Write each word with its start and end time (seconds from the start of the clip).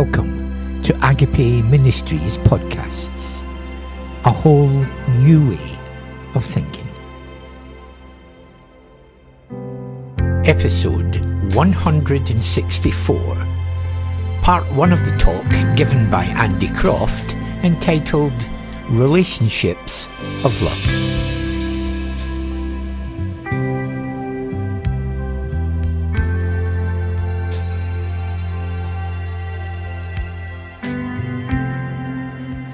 Welcome 0.00 0.80
to 0.84 0.94
Agape 1.04 1.64
Ministries 1.64 2.38
podcasts, 2.38 3.40
a 4.24 4.30
whole 4.30 4.70
new 5.18 5.50
way 5.50 5.78
of 6.36 6.44
thinking. 6.44 6.86
Episode 10.46 11.16
164, 11.52 13.46
part 14.40 14.64
one 14.74 14.92
of 14.92 15.04
the 15.04 15.16
talk 15.18 15.50
given 15.76 16.08
by 16.08 16.26
Andy 16.26 16.68
Croft 16.68 17.34
entitled 17.64 18.40
Relationships 18.90 20.06
of 20.44 20.62
Love. 20.62 21.37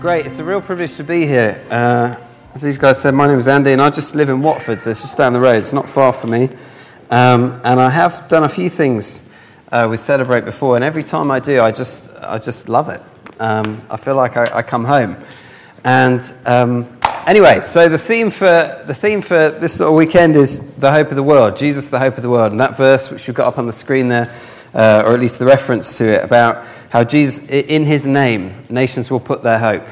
Great, 0.05 0.27
it's 0.27 0.39
a 0.39 0.45
real 0.45 0.61
privilege 0.61 0.95
to 0.97 1.03
be 1.03 1.27
here. 1.27 1.65
Uh, 1.71 2.15
as 2.53 2.61
these 2.61 2.77
guys 2.77 3.01
said, 3.01 3.15
my 3.15 3.27
name 3.27 3.39
is 3.39 3.49
Andy, 3.49 3.73
and 3.73 3.81
I 3.81 3.89
just 3.89 4.15
live 4.15 4.29
in 4.29 4.43
Watford, 4.43 4.79
so 4.83 4.91
it's 4.91 5.01
just 5.01 5.17
down 5.17 5.33
the 5.33 5.41
road. 5.41 5.57
It's 5.57 5.73
not 5.73 5.89
far 5.89 6.13
from 6.13 6.33
me. 6.33 6.51
Um, 7.09 7.59
and 7.65 7.81
I 7.81 7.89
have 7.89 8.29
done 8.29 8.45
a 8.45 8.49
few 8.51 8.69
things 8.69 9.23
uh, 9.73 9.87
with 9.89 10.01
Celebrate 10.01 10.45
before, 10.45 10.77
and 10.77 10.85
every 10.85 11.05
time 11.05 11.31
I 11.31 11.41
do, 11.41 11.63
I 11.63 11.71
just, 11.71 12.15
I 12.17 12.37
just 12.37 12.69
love 12.69 12.91
it. 12.91 13.01
Um, 13.41 13.81
I 13.89 13.97
feel 13.97 14.15
like 14.15 14.37
I, 14.37 14.59
I, 14.59 14.63
come 14.63 14.85
home. 14.85 15.17
And 15.85 16.21
um, 16.45 16.87
anyway, 17.27 17.61
so 17.61 17.89
the 17.89 17.97
theme, 17.97 18.31
for, 18.31 18.83
the 18.87 18.95
theme 18.95 19.23
for 19.23 19.53
this 19.53 19.79
little 19.79 19.97
weekend 19.97 20.37
is 20.37 20.75
the 20.75 20.93
hope 20.93 21.09
of 21.09 21.17
the 21.17 21.23
world, 21.23 21.57
Jesus, 21.57 21.89
the 21.89 21.99
hope 21.99 22.19
of 22.19 22.23
the 22.23 22.29
world. 22.29 22.53
And 22.53 22.61
that 22.61 22.77
verse, 22.77 23.11
which 23.11 23.27
you've 23.27 23.37
got 23.39 23.47
up 23.47 23.57
on 23.57 23.65
the 23.65 23.73
screen 23.73 24.09
there, 24.09 24.31
uh, 24.75 25.03
or 25.07 25.15
at 25.15 25.21
least 25.21 25.39
the 25.39 25.47
reference 25.47 25.97
to 25.97 26.05
it, 26.05 26.23
about 26.23 26.63
how 26.95 27.03
Jesus, 27.03 27.45
in 27.49 27.85
his 27.85 28.07
name, 28.07 28.55
nations 28.71 29.11
will 29.11 29.19
put 29.19 29.43
their 29.43 29.59
hope. 29.59 29.85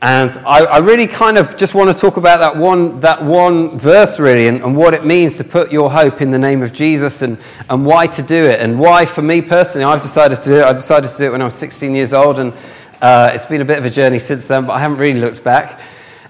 And 0.00 0.30
I, 0.46 0.64
I, 0.64 0.78
really 0.78 1.08
kind 1.08 1.38
of 1.38 1.56
just 1.56 1.74
want 1.74 1.90
to 1.90 2.00
talk 2.00 2.18
about 2.18 2.38
that 2.38 2.56
one, 2.56 3.00
that 3.00 3.24
one 3.24 3.76
verse, 3.76 4.20
really, 4.20 4.46
and, 4.46 4.62
and, 4.62 4.76
what 4.76 4.94
it 4.94 5.04
means 5.04 5.38
to 5.38 5.44
put 5.44 5.72
your 5.72 5.90
hope 5.90 6.22
in 6.22 6.30
the 6.30 6.38
name 6.38 6.62
of 6.62 6.72
Jesus 6.72 7.22
and, 7.22 7.36
and 7.68 7.84
why 7.84 8.06
to 8.06 8.22
do 8.22 8.44
it. 8.44 8.60
And 8.60 8.78
why, 8.78 9.06
for 9.06 9.22
me 9.22 9.42
personally, 9.42 9.86
I've 9.86 10.02
decided 10.02 10.40
to 10.40 10.48
do 10.48 10.58
it. 10.58 10.64
I 10.64 10.72
decided 10.72 11.10
to 11.10 11.18
do 11.18 11.24
it 11.24 11.32
when 11.32 11.42
I 11.42 11.46
was 11.46 11.54
16 11.54 11.96
years 11.96 12.12
old, 12.12 12.38
and 12.38 12.52
uh, 13.02 13.32
it's 13.34 13.46
been 13.46 13.60
a 13.60 13.64
bit 13.64 13.78
of 13.78 13.84
a 13.84 13.90
journey 13.90 14.20
since 14.20 14.46
then, 14.46 14.66
but 14.66 14.74
I 14.74 14.78
haven't 14.78 14.98
really 14.98 15.18
looked 15.18 15.42
back. 15.42 15.80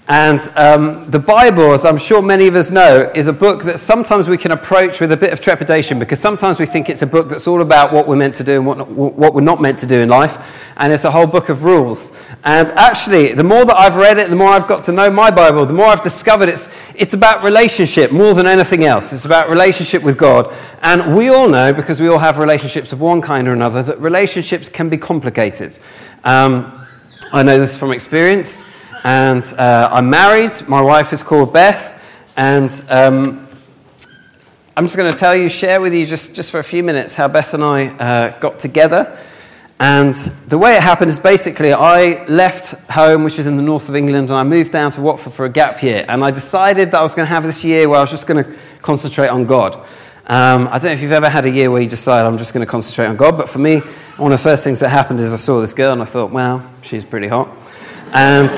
And 0.09 0.41
um, 0.55 1.11
the 1.11 1.19
Bible, 1.19 1.73
as 1.73 1.85
I'm 1.85 1.99
sure 1.99 2.23
many 2.23 2.47
of 2.47 2.55
us 2.55 2.71
know, 2.71 3.11
is 3.13 3.27
a 3.27 3.33
book 3.33 3.65
that 3.65 3.81
sometimes 3.81 4.29
we 4.29 4.39
can 4.39 4.53
approach 4.53 5.01
with 5.01 5.11
a 5.11 5.17
bit 5.17 5.33
of 5.33 5.41
trepidation 5.41 5.99
because 5.99 6.21
sometimes 6.21 6.61
we 6.61 6.67
think 6.67 6.89
it's 6.89 7.03
a 7.03 7.07
book 7.09 7.29
that's 7.29 7.49
all 7.49 7.61
about 7.61 7.93
what 7.93 8.07
we're 8.07 8.15
meant 8.15 8.37
to 8.37 8.45
do 8.45 8.53
and 8.53 8.65
what, 8.65 8.79
not, 8.79 8.89
what 8.89 9.35
we're 9.35 9.41
not 9.41 9.61
meant 9.61 9.81
to 9.81 9.87
do 9.87 10.01
in 10.01 10.09
life. 10.09 10.39
And 10.77 10.93
it's 10.93 11.03
a 11.03 11.11
whole 11.11 11.27
book 11.27 11.49
of 11.49 11.65
rules. 11.65 12.13
And 12.45 12.69
actually, 12.71 13.33
the 13.33 13.43
more 13.43 13.65
that 13.65 13.77
I've 13.77 13.97
read 13.97 14.19
it, 14.19 14.31
the 14.31 14.37
more 14.37 14.47
I've 14.47 14.69
got 14.69 14.85
to 14.85 14.93
know 14.93 15.11
my 15.11 15.33
Bible, 15.33 15.67
the 15.67 15.73
more 15.73 15.87
I've 15.87 16.03
discovered 16.03 16.49
it's, 16.49 16.69
it's 16.95 17.15
about 17.15 17.43
relationship 17.43 18.13
more 18.13 18.33
than 18.33 18.47
anything 18.47 18.85
else. 18.85 19.13
It's 19.13 19.25
about 19.25 19.49
relationship 19.49 20.05
with 20.05 20.17
God. 20.17 20.55
And 20.83 21.17
we 21.17 21.31
all 21.31 21.49
know, 21.49 21.73
because 21.73 22.01
we 22.01 22.07
all 22.07 22.21
have 22.21 22.39
relationships 22.39 22.93
of 22.93 23.01
one 23.01 23.21
kind 23.21 23.49
or 23.49 23.55
another, 23.55 23.83
that 23.83 23.99
relationships 23.99 24.69
can 24.69 24.89
be 24.89 24.99
complicated. 24.99 25.77
Um, 26.23 26.87
I 27.33 27.43
know 27.43 27.59
this 27.59 27.77
from 27.77 27.91
experience. 27.91 28.65
And 29.07 29.45
uh, 29.57 29.89
I'm 29.93 30.11
married. 30.11 30.51
My 30.67 30.81
wife 30.81 31.13
is 31.13 31.23
called 31.23 31.53
Beth. 31.53 31.95
And 32.37 32.73
um, 32.89 33.47
I'm 34.77 34.87
just 34.87 34.97
going 34.97 35.13
to 35.13 35.17
tell 35.17 35.37
you, 35.37 35.49
share 35.49 35.81
with 35.81 35.95
you 35.95 36.05
just, 36.05 36.35
just 36.35 36.51
for 36.51 36.59
a 36.59 36.65
few 36.65 36.83
minutes 36.83 37.15
how 37.15 37.29
Beth 37.29 37.55
and 37.55 37.63
I 37.63 37.87
uh, 37.87 38.39
got 38.41 38.59
together. 38.59 39.17
And 39.79 40.17
the 40.49 40.59
way 40.59 40.75
it 40.75 40.83
happened 40.83 41.13
is 41.13 41.21
basically 41.21 41.73
I 41.73 42.25
left 42.25 42.73
home, 42.91 43.23
which 43.23 43.39
is 43.39 43.47
in 43.47 43.57
the 43.57 43.63
north 43.63 43.89
of 43.89 43.95
England, 43.95 44.31
and 44.31 44.37
I 44.37 44.43
moved 44.43 44.73
down 44.73 44.91
to 44.91 45.01
Watford 45.01 45.35
for 45.35 45.45
a 45.45 45.51
gap 45.51 45.85
year. 45.85 46.05
And 46.09 46.25
I 46.25 46.33
decided 46.33 46.91
that 46.91 46.99
I 46.99 47.03
was 47.05 47.15
going 47.15 47.29
to 47.29 47.33
have 47.33 47.45
this 47.45 47.63
year 47.63 47.89
where 47.89 47.99
I 47.99 48.01
was 48.01 48.11
just 48.11 48.27
going 48.27 48.43
to 48.43 48.57
concentrate 48.83 49.29
on 49.29 49.45
God. 49.45 49.77
Um, 50.27 50.67
I 50.67 50.81
don't 50.81 50.87
know 50.87 50.91
if 50.91 51.01
you've 51.01 51.13
ever 51.13 51.29
had 51.29 51.45
a 51.45 51.51
year 51.51 51.71
where 51.71 51.81
you 51.81 51.89
decide 51.89 52.27
I'm 52.27 52.39
just 52.39 52.53
going 52.53 52.67
to 52.67 52.69
concentrate 52.69 53.07
on 53.07 53.17
God, 53.17 53.39
but 53.39 53.49
for 53.49 53.61
me, 53.61 53.79
one 54.17 54.33
of 54.33 54.39
the 54.41 54.43
first 54.43 54.65
things 54.65 54.81
that 54.81 54.89
happened 54.89 55.21
is 55.21 55.33
I 55.33 55.37
saw 55.37 55.61
this 55.61 55.75
girl 55.75 55.93
and 55.93 56.03
I 56.03 56.07
thought, 56.07 56.33
wow, 56.33 56.69
she's 56.83 57.05
pretty 57.05 57.29
hot. 57.29 57.57
And 58.17 58.49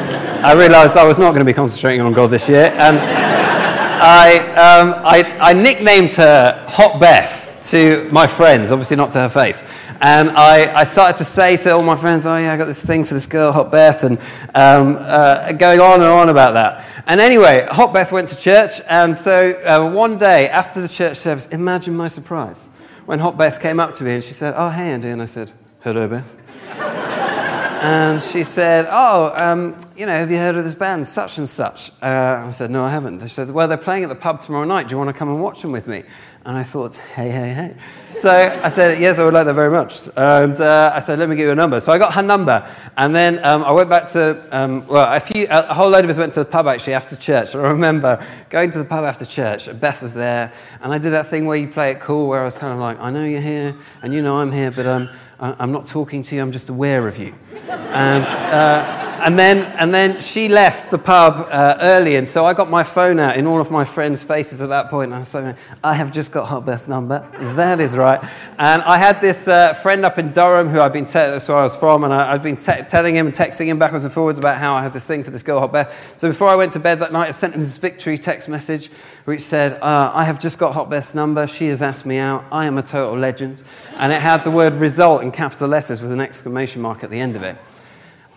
I 0.47 0.53
realized 0.53 0.97
I 0.97 1.03
was 1.03 1.19
not 1.19 1.31
going 1.31 1.41
to 1.41 1.45
be 1.45 1.53
concentrating 1.53 2.01
on 2.01 2.13
God 2.13 2.29
this 2.31 2.49
year. 2.49 2.67
And 2.77 2.97
I, 2.97 4.39
um, 4.55 4.95
I, 5.05 5.25
I 5.41 5.53
nicknamed 5.53 6.13
her 6.13 6.65
Hot 6.69 7.01
Beth 7.01 7.59
to 7.71 8.09
my 8.13 8.29
friends, 8.29 8.71
obviously 8.71 8.97
not 8.97 9.11
to 9.11 9.19
her 9.19 9.29
face. 9.29 9.65
And 10.01 10.31
I, 10.31 10.73
I 10.73 10.85
started 10.85 11.19
to 11.19 11.25
say 11.25 11.57
to 11.57 11.73
all 11.73 11.83
my 11.83 11.97
friends, 11.97 12.25
oh 12.25 12.37
yeah, 12.37 12.53
I 12.53 12.57
got 12.57 12.67
this 12.67 12.85
thing 12.85 13.05
for 13.05 13.15
this 13.15 13.27
girl, 13.27 13.51
Hot 13.51 13.73
Beth, 13.73 14.05
and 14.05 14.19
um, 14.55 14.95
uh, 14.97 15.51
going 15.51 15.81
on 15.81 15.95
and 15.95 16.05
on 16.05 16.29
about 16.29 16.53
that. 16.53 16.87
And 17.09 17.21
anyway, 17.21 17.67
Hot 17.73 17.93
Beth 17.93 18.13
went 18.13 18.29
to 18.29 18.39
church, 18.39 18.81
and 18.89 19.17
so 19.17 19.51
uh, 19.63 19.91
one 19.91 20.19
day 20.19 20.49
after 20.49 20.81
the 20.81 20.89
church 20.89 21.17
service, 21.17 21.49
imagine 21.49 21.97
my 21.97 22.07
surprise 22.07 22.71
when 23.07 23.19
Hot 23.19 23.37
Beth 23.37 23.61
came 23.61 23.81
up 23.81 23.93
to 23.95 24.05
me 24.05 24.15
and 24.15 24.23
she 24.23 24.35
said, 24.35 24.55
oh 24.57 24.71
hey 24.71 24.93
Andy, 24.93 25.09
and 25.09 25.21
I 25.21 25.27
said, 25.27 25.51
hello 25.81 26.07
Beth 26.07 27.38
and 27.81 28.21
she 28.21 28.45
said, 28.45 28.87
Oh, 28.91 29.33
um, 29.37 29.79
you 29.97 30.07
know, 30.07 30.13
have 30.13 30.31
you 30.31 30.37
heard 30.37 30.57
of 30.57 30.65
this 30.65 30.75
band, 30.75 31.07
such 31.07 31.39
and 31.39 31.49
such? 31.49 31.91
Uh, 32.03 32.45
I 32.47 32.51
said, 32.51 32.71
No, 32.71 32.85
I 32.85 32.91
haven't. 32.91 33.21
She 33.23 33.29
said, 33.29 33.51
Well, 33.51 33.69
they're 33.69 33.77
playing 33.77 34.03
at 34.03 34.09
the 34.09 34.15
pub 34.15 34.41
tomorrow 34.41 34.65
night. 34.65 34.89
Do 34.89 34.93
you 34.95 34.99
want 34.99 35.09
to 35.09 35.15
come 35.15 35.29
and 35.29 35.43
watch 35.43 35.63
them 35.63 35.73
with 35.73 35.87
me? 35.87 36.03
And 36.45 36.57
I 36.57 36.63
thought, 36.63 36.97
Hey, 36.97 37.31
hey, 37.31 37.53
hey. 37.53 37.77
So 38.11 38.31
I 38.31 38.69
said, 38.69 39.01
Yes, 39.01 39.19
I 39.19 39.25
would 39.25 39.35
like 39.35 39.47
that 39.47 39.55
very 39.55 39.71
much. 39.71 40.09
And 40.17 40.61
uh, 40.61 40.93
I 40.95 41.01
said, 41.01 41.19
Let 41.19 41.29
me 41.29 41.37
give 41.37 41.47
you 41.47 41.53
a 41.53 41.55
number. 41.55 41.81
So 41.81 41.93
I 41.93 41.99
got 41.99 42.15
her 42.15 42.23
number. 42.23 42.69
And 42.97 43.15
then 43.15 43.45
um, 43.45 43.63
I 43.63 43.71
went 43.71 43.89
back 43.89 44.07
to, 44.09 44.45
um, 44.51 44.87
well, 44.87 45.13
a, 45.13 45.21
few, 45.21 45.47
a 45.49 45.73
whole 45.73 45.91
load 45.91 46.05
of 46.05 46.11
us 46.11 46.19
went 46.19 46.35
to 46.35 46.41
the 46.41 46.51
pub 46.51 46.67
actually 46.67 46.95
after 46.95 47.15
church. 47.17 47.55
I 47.55 47.59
remember 47.59 48.25
going 48.51 48.71
to 48.71 48.79
the 48.79 48.85
pub 48.85 49.05
after 49.05 49.25
church. 49.25 49.69
Beth 49.81 50.03
was 50.03 50.15
there. 50.15 50.53
And 50.81 50.93
I 50.93 50.99
did 50.99 51.11
that 51.11 51.29
thing 51.29 51.47
where 51.47 51.57
you 51.57 51.69
play 51.69 51.93
it 51.93 52.01
cool, 52.01 52.29
where 52.29 52.41
I 52.41 52.45
was 52.45 52.59
kind 52.59 52.73
of 52.73 52.81
like, 52.81 52.99
I 53.01 53.11
know 53.11 53.25
you're 53.25 53.41
here, 53.41 53.75
and 54.03 54.13
you 54.13 54.23
know 54.23 54.39
I'm 54.39 54.53
here, 54.53 54.71
but 54.71 54.87
um, 54.87 55.11
I'm 55.41 55.73
not 55.73 55.87
talking 55.87 56.23
to 56.25 56.37
you, 56.37 56.43
I'm 56.43 56.53
just 56.53 56.69
aware 56.69 57.07
of 57.07 57.19
you. 57.19 57.35
And, 57.69 58.25
uh, 58.25 59.08
and, 59.19 59.39
then, 59.39 59.59
and 59.79 59.93
then 59.93 60.21
she 60.21 60.49
left 60.49 60.91
the 60.91 60.99
pub 60.99 61.49
uh, 61.51 61.77
early, 61.81 62.17
and 62.17 62.29
so 62.29 62.47
I 62.47 62.55
got 62.55 62.71
my 62.71 62.85
phone 62.85 63.19
out 63.19 63.37
in 63.37 63.47
all 63.47 63.61
of 63.61 63.71
my 63.71 63.85
friends' 63.85 64.23
faces 64.23 64.61
at 64.61 64.69
that 64.69 64.91
point, 64.91 65.07
and 65.07 65.15
I 65.15 65.21
was 65.21 65.35
like, 65.35 65.57
I 65.83 65.95
have 65.95 66.11
just 66.11 66.33
got 66.33 66.47
Hot 66.47 66.65
Beth's 66.65 66.89
number. 66.89 67.27
That 67.55 67.81
is 67.81 67.97
right. 67.97 68.21
And 68.59 68.83
I 68.83 68.99
had 68.99 69.21
this 69.21 69.49
uh, 69.49 69.75
friend 69.75 70.05
up 70.05 70.19
in 70.19 70.33
Durham 70.33 70.69
who 70.69 70.81
I'd 70.81 70.93
been, 70.93 71.05
te- 71.05 71.13
that's 71.13 71.49
where 71.49 71.59
I 71.59 71.65
was 71.65 71.77
from, 71.77 72.05
and 72.05 72.13
I, 72.13 72.33
had 72.33 72.43
been 72.43 72.57
te- 72.57 72.83
telling 72.89 73.17
him 73.17 73.27
and 73.27 73.35
texting 73.35 73.67
him 73.67 73.79
backwards 73.79 74.05
and 74.05 74.13
forwards 74.13 74.39
about 74.39 74.59
how 74.59 74.75
I 74.75 74.83
have 74.83 74.93
this 74.93 75.05
thing 75.05 75.25
for 75.25 75.31
this 75.31 75.43
girl, 75.43 75.61
Hot 75.61 75.73
Beth. 75.73 76.15
So 76.19 76.29
before 76.29 76.49
I 76.49 76.57
went 76.57 76.73
to 76.73 76.81
bed 76.81 77.01
that 77.01 77.13
night, 77.13 77.29
I 77.29 77.33
sent 77.33 77.55
him 77.55 77.61
this 77.61 77.77
victory 77.77 78.19
text 78.19 78.49
message 78.49 78.91
which 79.29 79.43
said, 79.43 79.75
uh, 79.83 80.11
I 80.15 80.25
have 80.25 80.41
just 80.41 80.59
got 80.59 80.73
Hot 80.73 80.89
Beth's 80.89 81.15
number. 81.15 81.47
She 81.47 81.67
has 81.69 81.83
asked 81.83 82.07
me 82.07 82.17
out. 82.17 82.47
I 82.51 82.65
am 82.65 82.79
a 82.79 82.83
total 82.83 83.19
legend. 83.19 83.63
And 83.97 84.11
it 84.11 84.23
had 84.23 84.43
the 84.43 84.51
word 84.51 84.75
result 84.77 85.23
in 85.23 85.33
capital 85.33 85.69
letters 85.69 86.01
with 86.01 86.13
an 86.13 86.21
exclamation 86.21 86.81
mark 86.81 87.05
at 87.05 87.11
the 87.11 87.21
end 87.21 87.37
of 87.37 87.43
it. 87.43 87.59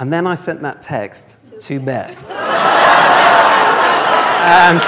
And 0.01 0.11
then 0.11 0.25
I 0.25 0.33
sent 0.33 0.63
that 0.63 0.81
text 0.81 1.37
to 1.59 1.79
Beth. 1.79 2.17
and 4.47 4.81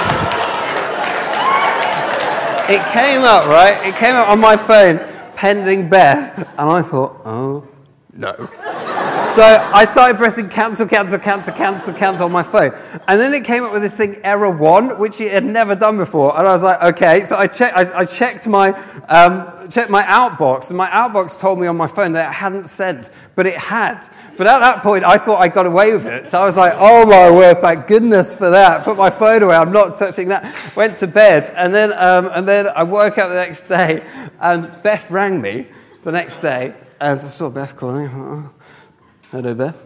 it 2.68 2.84
came 2.92 3.22
up, 3.22 3.46
right? 3.46 3.78
It 3.86 3.94
came 3.94 4.16
up 4.16 4.28
on 4.28 4.40
my 4.40 4.56
phone, 4.56 4.98
pending 5.36 5.88
Beth. 5.88 6.36
And 6.58 6.68
I 6.68 6.82
thought, 6.82 7.22
oh, 7.24 7.64
no. 8.12 8.34
So 9.34 9.42
I 9.42 9.84
started 9.84 10.16
pressing 10.16 10.48
cancel, 10.48 10.86
cancel, 10.86 11.18
cancel, 11.18 11.52
cancel, 11.52 11.92
cancel 11.92 12.26
on 12.26 12.30
my 12.30 12.44
phone. 12.44 12.72
And 13.08 13.20
then 13.20 13.34
it 13.34 13.44
came 13.44 13.64
up 13.64 13.72
with 13.72 13.82
this 13.82 13.96
thing, 13.96 14.20
error 14.22 14.48
one, 14.48 14.96
which 14.96 15.20
it 15.20 15.32
had 15.32 15.44
never 15.44 15.74
done 15.74 15.96
before. 15.96 16.38
And 16.38 16.46
I 16.46 16.52
was 16.52 16.62
like, 16.62 16.80
okay. 16.94 17.24
So 17.24 17.36
I, 17.36 17.48
check, 17.48 17.74
I, 17.74 18.02
I 18.02 18.04
checked, 18.04 18.46
my, 18.46 18.70
um, 19.08 19.68
checked 19.68 19.90
my 19.90 20.04
outbox, 20.04 20.68
and 20.68 20.76
my 20.76 20.86
outbox 20.86 21.40
told 21.40 21.58
me 21.58 21.66
on 21.66 21.76
my 21.76 21.88
phone 21.88 22.12
that 22.12 22.30
it 22.30 22.32
hadn't 22.32 22.68
sent, 22.68 23.10
but 23.34 23.44
it 23.44 23.56
had. 23.56 24.08
But 24.36 24.46
at 24.46 24.60
that 24.60 24.84
point, 24.84 25.02
I 25.02 25.18
thought 25.18 25.40
I 25.40 25.48
got 25.48 25.66
away 25.66 25.92
with 25.92 26.06
it. 26.06 26.28
So 26.28 26.40
I 26.40 26.44
was 26.46 26.56
like, 26.56 26.74
oh 26.76 27.04
my 27.04 27.28
word, 27.28 27.58
thank 27.58 27.88
goodness 27.88 28.38
for 28.38 28.50
that. 28.50 28.84
Put 28.84 28.96
my 28.96 29.10
phone 29.10 29.42
away, 29.42 29.56
I'm 29.56 29.72
not 29.72 29.96
touching 29.96 30.28
that. 30.28 30.76
Went 30.76 30.96
to 30.98 31.08
bed, 31.08 31.52
and 31.56 31.74
then, 31.74 31.92
um, 31.94 32.30
and 32.32 32.46
then 32.46 32.68
I 32.68 32.84
woke 32.84 33.18
up 33.18 33.30
the 33.30 33.34
next 33.34 33.66
day, 33.68 34.06
and 34.38 34.80
Beth 34.84 35.10
rang 35.10 35.40
me 35.40 35.66
the 36.04 36.12
next 36.12 36.36
day, 36.36 36.72
and 37.00 37.18
I 37.18 37.24
saw 37.24 37.50
Beth 37.50 37.74
calling. 37.74 38.52
Hello, 39.34 39.52
Beth. 39.52 39.84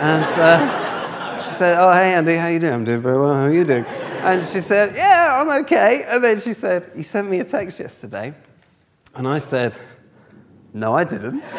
And 0.00 0.24
uh, 0.24 1.48
she 1.48 1.54
said, 1.54 1.78
Oh, 1.78 1.92
hey, 1.92 2.14
Andy, 2.14 2.34
how 2.34 2.48
you 2.48 2.58
doing? 2.58 2.72
I'm 2.72 2.84
doing 2.84 3.00
very 3.00 3.16
well. 3.16 3.32
How 3.32 3.44
are 3.44 3.52
you 3.52 3.62
doing? 3.62 3.84
And 3.84 4.44
she 4.44 4.60
said, 4.60 4.96
Yeah, 4.96 5.40
I'm 5.40 5.48
okay. 5.62 6.02
And 6.08 6.24
then 6.24 6.40
she 6.40 6.52
said, 6.52 6.90
You 6.96 7.04
sent 7.04 7.30
me 7.30 7.38
a 7.38 7.44
text 7.44 7.78
yesterday. 7.78 8.34
And 9.14 9.28
I 9.28 9.38
said, 9.38 9.78
No, 10.74 10.96
I 10.96 11.04
didn't. 11.04 11.42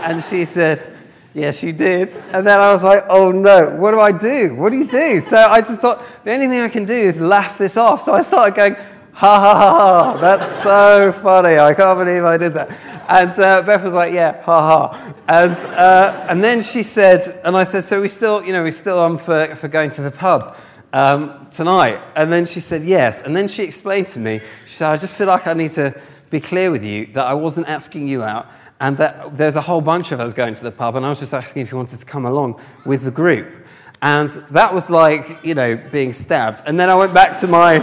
and 0.00 0.24
she 0.24 0.44
said, 0.44 0.96
Yes, 1.34 1.62
you 1.62 1.72
did. 1.72 2.08
And 2.32 2.44
then 2.44 2.60
I 2.60 2.72
was 2.72 2.82
like, 2.82 3.04
oh 3.08 3.30
no, 3.30 3.76
what 3.76 3.92
do 3.92 4.00
I 4.00 4.10
do? 4.10 4.56
What 4.56 4.70
do 4.70 4.76
you 4.78 4.88
do? 4.88 5.20
So 5.20 5.36
I 5.36 5.60
just 5.60 5.80
thought, 5.80 6.02
the 6.24 6.32
only 6.32 6.48
thing 6.48 6.62
I 6.62 6.68
can 6.68 6.84
do 6.84 6.94
is 6.94 7.20
laugh 7.20 7.58
this 7.58 7.76
off. 7.76 8.02
So 8.02 8.12
I 8.12 8.22
started 8.22 8.56
going, 8.56 8.74
ha 9.12 9.38
ha 9.38 9.54
ha 9.54 9.78
ha, 9.78 10.16
that's 10.20 10.50
so 10.50 11.12
funny. 11.12 11.58
I 11.58 11.74
can't 11.74 11.96
believe 11.96 12.24
I 12.24 12.38
did 12.38 12.54
that. 12.54 12.93
And 13.08 13.30
uh, 13.38 13.62
Beth 13.62 13.84
was 13.84 13.94
like, 13.94 14.12
yeah, 14.12 14.42
ha 14.42 14.62
ha. 14.62 15.14
And, 15.28 15.56
uh, 15.56 16.26
and 16.28 16.42
then 16.42 16.62
she 16.62 16.82
said, 16.82 17.40
and 17.44 17.56
I 17.56 17.64
said, 17.64 17.84
so 17.84 18.00
we 18.00 18.08
still, 18.08 18.44
you 18.44 18.52
know, 18.52 18.64
we 18.64 18.70
still 18.70 18.98
on 18.98 19.18
for, 19.18 19.54
for 19.56 19.68
going 19.68 19.90
to 19.90 20.02
the 20.02 20.10
pub 20.10 20.56
um, 20.92 21.48
tonight? 21.50 22.00
And 22.16 22.32
then 22.32 22.46
she 22.46 22.60
said, 22.60 22.82
yes. 22.84 23.22
And 23.22 23.36
then 23.36 23.48
she 23.48 23.62
explained 23.62 24.06
to 24.08 24.18
me, 24.18 24.40
she 24.64 24.74
said, 24.76 24.90
I 24.90 24.96
just 24.96 25.14
feel 25.14 25.26
like 25.26 25.46
I 25.46 25.54
need 25.54 25.72
to 25.72 25.94
be 26.30 26.40
clear 26.40 26.70
with 26.70 26.84
you 26.84 27.06
that 27.12 27.26
I 27.26 27.34
wasn't 27.34 27.68
asking 27.68 28.08
you 28.08 28.22
out 28.22 28.46
and 28.80 28.96
that 28.96 29.36
there's 29.36 29.56
a 29.56 29.60
whole 29.60 29.80
bunch 29.80 30.12
of 30.12 30.20
us 30.20 30.34
going 30.34 30.54
to 30.54 30.64
the 30.64 30.70
pub, 30.70 30.96
and 30.96 31.06
I 31.06 31.08
was 31.08 31.20
just 31.20 31.32
asking 31.32 31.62
if 31.62 31.70
you 31.70 31.76
wanted 31.76 32.00
to 32.00 32.04
come 32.04 32.26
along 32.26 32.60
with 32.84 33.02
the 33.02 33.10
group. 33.10 33.66
And 34.02 34.28
that 34.50 34.74
was 34.74 34.90
like, 34.90 35.42
you 35.44 35.54
know, 35.54 35.76
being 35.76 36.12
stabbed. 36.12 36.62
And 36.66 36.78
then 36.78 36.90
I 36.90 36.94
went 36.94 37.14
back 37.14 37.38
to 37.40 37.46
my, 37.46 37.78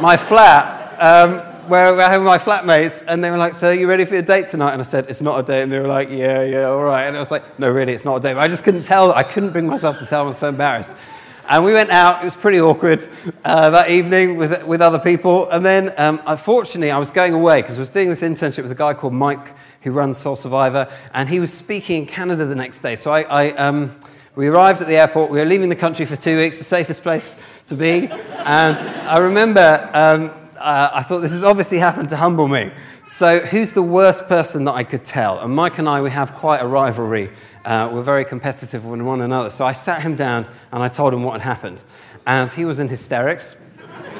my 0.00 0.16
flat, 0.16 1.00
um, 1.00 1.45
where 1.68 2.00
I 2.00 2.10
had 2.10 2.22
my 2.22 2.38
flatmates, 2.38 3.02
and 3.06 3.22
they 3.22 3.30
were 3.30 3.36
like, 3.36 3.54
So, 3.54 3.68
are 3.68 3.74
you 3.74 3.88
ready 3.88 4.04
for 4.04 4.14
your 4.14 4.22
date 4.22 4.48
tonight? 4.48 4.72
And 4.72 4.80
I 4.80 4.84
said, 4.84 5.06
It's 5.08 5.22
not 5.22 5.38
a 5.38 5.42
date. 5.42 5.62
And 5.62 5.72
they 5.72 5.78
were 5.78 5.88
like, 5.88 6.08
Yeah, 6.10 6.42
yeah, 6.42 6.64
all 6.64 6.82
right. 6.82 7.04
And 7.04 7.16
I 7.16 7.20
was 7.20 7.30
like, 7.30 7.58
No, 7.58 7.70
really, 7.70 7.92
it's 7.92 8.04
not 8.04 8.16
a 8.16 8.20
date. 8.20 8.34
But 8.34 8.40
I 8.40 8.48
just 8.48 8.64
couldn't 8.64 8.82
tell. 8.82 9.12
I 9.12 9.22
couldn't 9.22 9.50
bring 9.50 9.66
myself 9.66 9.98
to 9.98 10.06
tell. 10.06 10.24
I 10.24 10.26
was 10.26 10.38
so 10.38 10.48
embarrassed. 10.48 10.94
And 11.48 11.64
we 11.64 11.72
went 11.72 11.90
out. 11.90 12.22
It 12.22 12.24
was 12.24 12.34
pretty 12.34 12.60
awkward 12.60 13.08
uh, 13.44 13.70
that 13.70 13.90
evening 13.90 14.36
with, 14.36 14.64
with 14.64 14.80
other 14.80 14.98
people. 14.98 15.48
And 15.50 15.64
then, 15.64 15.94
um, 15.96 16.20
I 16.26 16.34
was 16.34 17.10
going 17.10 17.34
away 17.34 17.62
because 17.62 17.76
I 17.76 17.80
was 17.80 17.88
doing 17.88 18.08
this 18.08 18.22
internship 18.22 18.62
with 18.62 18.72
a 18.72 18.76
guy 18.76 18.94
called 18.94 19.12
Mike 19.12 19.54
who 19.82 19.92
runs 19.92 20.18
Soul 20.18 20.34
Survivor. 20.34 20.90
And 21.14 21.28
he 21.28 21.38
was 21.38 21.54
speaking 21.54 22.02
in 22.02 22.06
Canada 22.08 22.46
the 22.46 22.56
next 22.56 22.80
day. 22.80 22.96
So 22.96 23.12
I, 23.12 23.22
I 23.22 23.50
um, 23.52 23.94
we 24.36 24.48
arrived 24.48 24.82
at 24.82 24.86
the 24.86 24.96
airport. 24.96 25.30
We 25.30 25.38
were 25.38 25.46
leaving 25.46 25.70
the 25.70 25.76
country 25.76 26.04
for 26.04 26.14
two 26.14 26.36
weeks, 26.36 26.58
the 26.58 26.64
safest 26.64 27.02
place 27.02 27.34
to 27.66 27.74
be. 27.74 28.06
And 28.08 28.76
I 28.76 29.16
remember 29.16 29.88
um, 29.94 30.45
uh, 30.58 30.90
I 30.92 31.02
thought 31.02 31.20
this 31.20 31.32
has 31.32 31.44
obviously 31.44 31.78
happened 31.78 32.08
to 32.10 32.16
humble 32.16 32.48
me. 32.48 32.70
So, 33.06 33.40
who's 33.40 33.72
the 33.72 33.82
worst 33.82 34.26
person 34.28 34.64
that 34.64 34.72
I 34.72 34.84
could 34.84 35.04
tell? 35.04 35.38
And 35.40 35.54
Mike 35.54 35.78
and 35.78 35.88
I, 35.88 36.00
we 36.00 36.10
have 36.10 36.34
quite 36.34 36.58
a 36.58 36.66
rivalry. 36.66 37.30
Uh, 37.64 37.90
we're 37.92 38.02
very 38.02 38.24
competitive 38.24 38.84
with 38.84 39.00
one 39.00 39.20
another. 39.20 39.50
So, 39.50 39.64
I 39.64 39.72
sat 39.72 40.02
him 40.02 40.16
down 40.16 40.46
and 40.72 40.82
I 40.82 40.88
told 40.88 41.14
him 41.14 41.22
what 41.22 41.40
had 41.40 41.42
happened. 41.42 41.82
And 42.26 42.50
he 42.50 42.64
was 42.64 42.78
in 42.78 42.88
hysterics. 42.88 43.56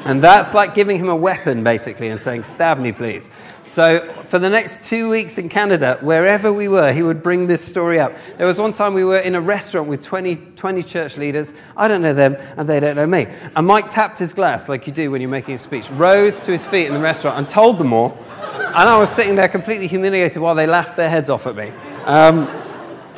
And 0.06 0.22
that's 0.22 0.54
like 0.54 0.72
giving 0.72 0.98
him 0.98 1.08
a 1.08 1.16
weapon, 1.16 1.64
basically, 1.64 2.08
and 2.08 2.20
saying, 2.20 2.44
Stab 2.44 2.78
me, 2.78 2.92
please. 2.92 3.28
So, 3.62 4.08
for 4.28 4.38
the 4.38 4.48
next 4.48 4.88
two 4.88 5.10
weeks 5.10 5.36
in 5.36 5.48
Canada, 5.48 5.98
wherever 6.00 6.52
we 6.52 6.68
were, 6.68 6.92
he 6.92 7.02
would 7.02 7.24
bring 7.24 7.48
this 7.48 7.64
story 7.64 7.98
up. 7.98 8.12
There 8.38 8.46
was 8.46 8.60
one 8.60 8.72
time 8.72 8.94
we 8.94 9.02
were 9.02 9.18
in 9.18 9.34
a 9.34 9.40
restaurant 9.40 9.88
with 9.88 10.04
20, 10.04 10.36
20 10.36 10.82
church 10.84 11.16
leaders. 11.16 11.52
I 11.76 11.88
don't 11.88 12.02
know 12.02 12.14
them, 12.14 12.36
and 12.56 12.68
they 12.68 12.78
don't 12.78 12.94
know 12.94 13.06
me. 13.06 13.26
And 13.56 13.66
Mike 13.66 13.90
tapped 13.90 14.20
his 14.20 14.32
glass, 14.32 14.68
like 14.68 14.86
you 14.86 14.92
do 14.92 15.10
when 15.10 15.20
you're 15.20 15.28
making 15.28 15.56
a 15.56 15.58
speech, 15.58 15.90
rose 15.90 16.40
to 16.42 16.52
his 16.52 16.64
feet 16.64 16.86
in 16.86 16.94
the 16.94 17.00
restaurant, 17.00 17.38
and 17.38 17.48
told 17.48 17.78
them 17.78 17.92
all. 17.92 18.16
And 18.50 18.88
I 18.88 18.96
was 19.00 19.10
sitting 19.10 19.34
there 19.34 19.48
completely 19.48 19.88
humiliated 19.88 20.40
while 20.40 20.54
they 20.54 20.68
laughed 20.68 20.96
their 20.96 21.10
heads 21.10 21.30
off 21.30 21.48
at 21.48 21.56
me. 21.56 21.72
Um, 22.04 22.46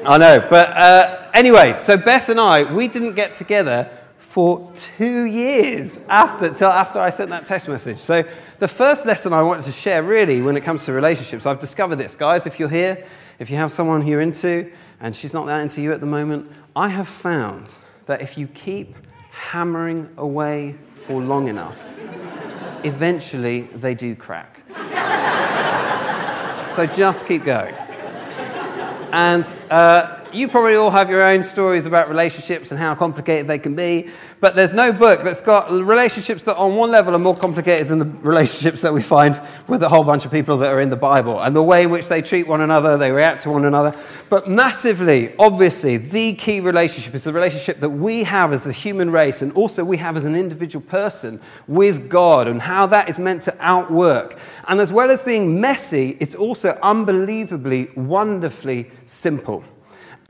I 0.07 0.17
know. 0.17 0.47
But 0.49 0.71
uh, 0.71 1.31
anyway, 1.35 1.75
so 1.75 1.99
Beth 1.99 2.31
and 2.31 2.41
I, 2.41 2.73
we 2.73 2.89
didn't 2.89 3.15
get 3.15 3.35
together 3.35 3.91
for 4.39 4.71
two 4.97 5.25
years 5.25 5.99
after, 6.09 6.55
till 6.55 6.71
after 6.71 7.01
I 7.01 7.11
sent 7.11 7.31
that 7.31 7.45
text 7.45 7.67
message. 7.67 7.97
So, 7.97 8.23
the 8.61 8.69
first 8.69 9.05
lesson 9.05 9.33
I 9.33 9.43
wanted 9.43 9.65
to 9.65 9.73
share 9.73 10.01
really 10.01 10.43
when 10.43 10.57
it 10.57 10.61
comes 10.61 10.85
to 10.85 10.93
relationships, 10.93 11.45
I've 11.45 11.59
discovered 11.59 11.97
this. 11.97 12.15
Guys, 12.15 12.47
if 12.47 12.61
you're 12.61 12.69
here, 12.69 13.05
if 13.41 13.51
you 13.51 13.57
have 13.57 13.73
someone 13.73 14.07
you're 14.07 14.21
into 14.21 14.71
and 15.01 15.17
she's 15.17 15.35
not 15.35 15.47
that 15.47 15.63
into 15.63 15.83
you 15.83 15.91
at 15.91 15.99
the 15.99 16.07
moment, 16.07 16.53
I 16.77 16.87
have 16.87 17.09
found 17.09 17.75
that 18.07 18.23
if 18.23 18.39
you 18.39 18.47
keep 18.47 18.95
hammering 19.33 20.09
away 20.17 20.77
for 20.95 21.21
long 21.21 21.49
enough, 21.49 21.99
eventually 22.85 23.63
they 23.63 23.97
do 23.97 24.15
crack. 24.15 24.63
so, 26.77 26.87
just 26.87 27.27
keep 27.27 27.43
going. 27.43 27.75
And 29.11 29.45
uh, 29.69 30.18
you 30.35 30.49
probably 30.49 30.75
all 30.75 30.91
have 30.91 31.11
your 31.11 31.23
own 31.23 31.43
stories 31.43 31.87
about 31.87 32.09
relationships 32.09 32.71
and 32.71 32.79
how 32.79 32.95
complicated 32.95 33.47
they 33.47 33.59
can 33.59 33.75
be, 33.75 34.11
but 34.41 34.55
there's 34.55 34.73
no 34.73 34.93
book 34.93 35.23
that's 35.23 35.41
got 35.41 35.71
relationships 35.71 36.43
that, 36.43 36.57
on 36.57 36.77
one 36.77 36.91
level, 36.91 37.15
are 37.15 37.19
more 37.19 37.37
complicated 37.37 37.89
than 37.89 37.99
the 37.99 38.05
relationships 38.05 38.83
that 38.83 38.93
we 38.93 39.03
find 39.03 39.41
with 39.67 39.83
a 39.83 39.89
whole 39.89 40.05
bunch 40.05 40.25
of 40.25 40.31
people 40.31 40.59
that 40.59 40.73
are 40.73 40.81
in 40.81 40.91
the 40.91 40.97
Bible 40.97 41.41
and 41.41 41.57
the 41.57 41.63
way 41.63 41.83
in 41.83 41.91
which 41.91 42.09
they 42.09 42.23
treat 42.23 42.47
one 42.47 42.61
another, 42.61 42.97
they 42.97 43.11
react 43.11 43.43
to 43.43 43.51
one 43.51 43.65
another. 43.65 43.99
But 44.31 44.49
massively, 44.49 45.35
obviously, 45.39 45.97
the 45.97 46.35
key 46.35 46.61
relationship 46.61 47.15
is 47.15 47.25
the 47.25 47.33
relationship 47.33 47.81
that 47.81 47.91
we 47.91 48.23
have 48.25 48.53
as 48.53 48.65
the 48.65 48.73
human 48.73 49.11
race 49.11 49.43
and 49.43 49.53
also 49.55 49.85
we 49.85 49.97
have 49.97 50.17
as 50.17 50.25
an 50.25 50.37
individual 50.37 50.85
person 50.87 51.41
with 51.67 52.09
God 52.09 52.47
and 52.47 52.63
how 52.63 52.87
that 52.87 53.09
is 53.09 53.19
meant 53.19 53.43
to 53.43 53.57
outwork. 53.61 54.39
And 54.69 54.81
as 54.81 54.93
well 54.93 55.11
as 55.11 55.21
being 55.23 55.61
messy, 55.61 56.17
it's 56.21 56.35
also 56.35 56.79
unbelievably, 56.83 57.91
wonderfully 57.97 58.91
simple. 59.07 59.65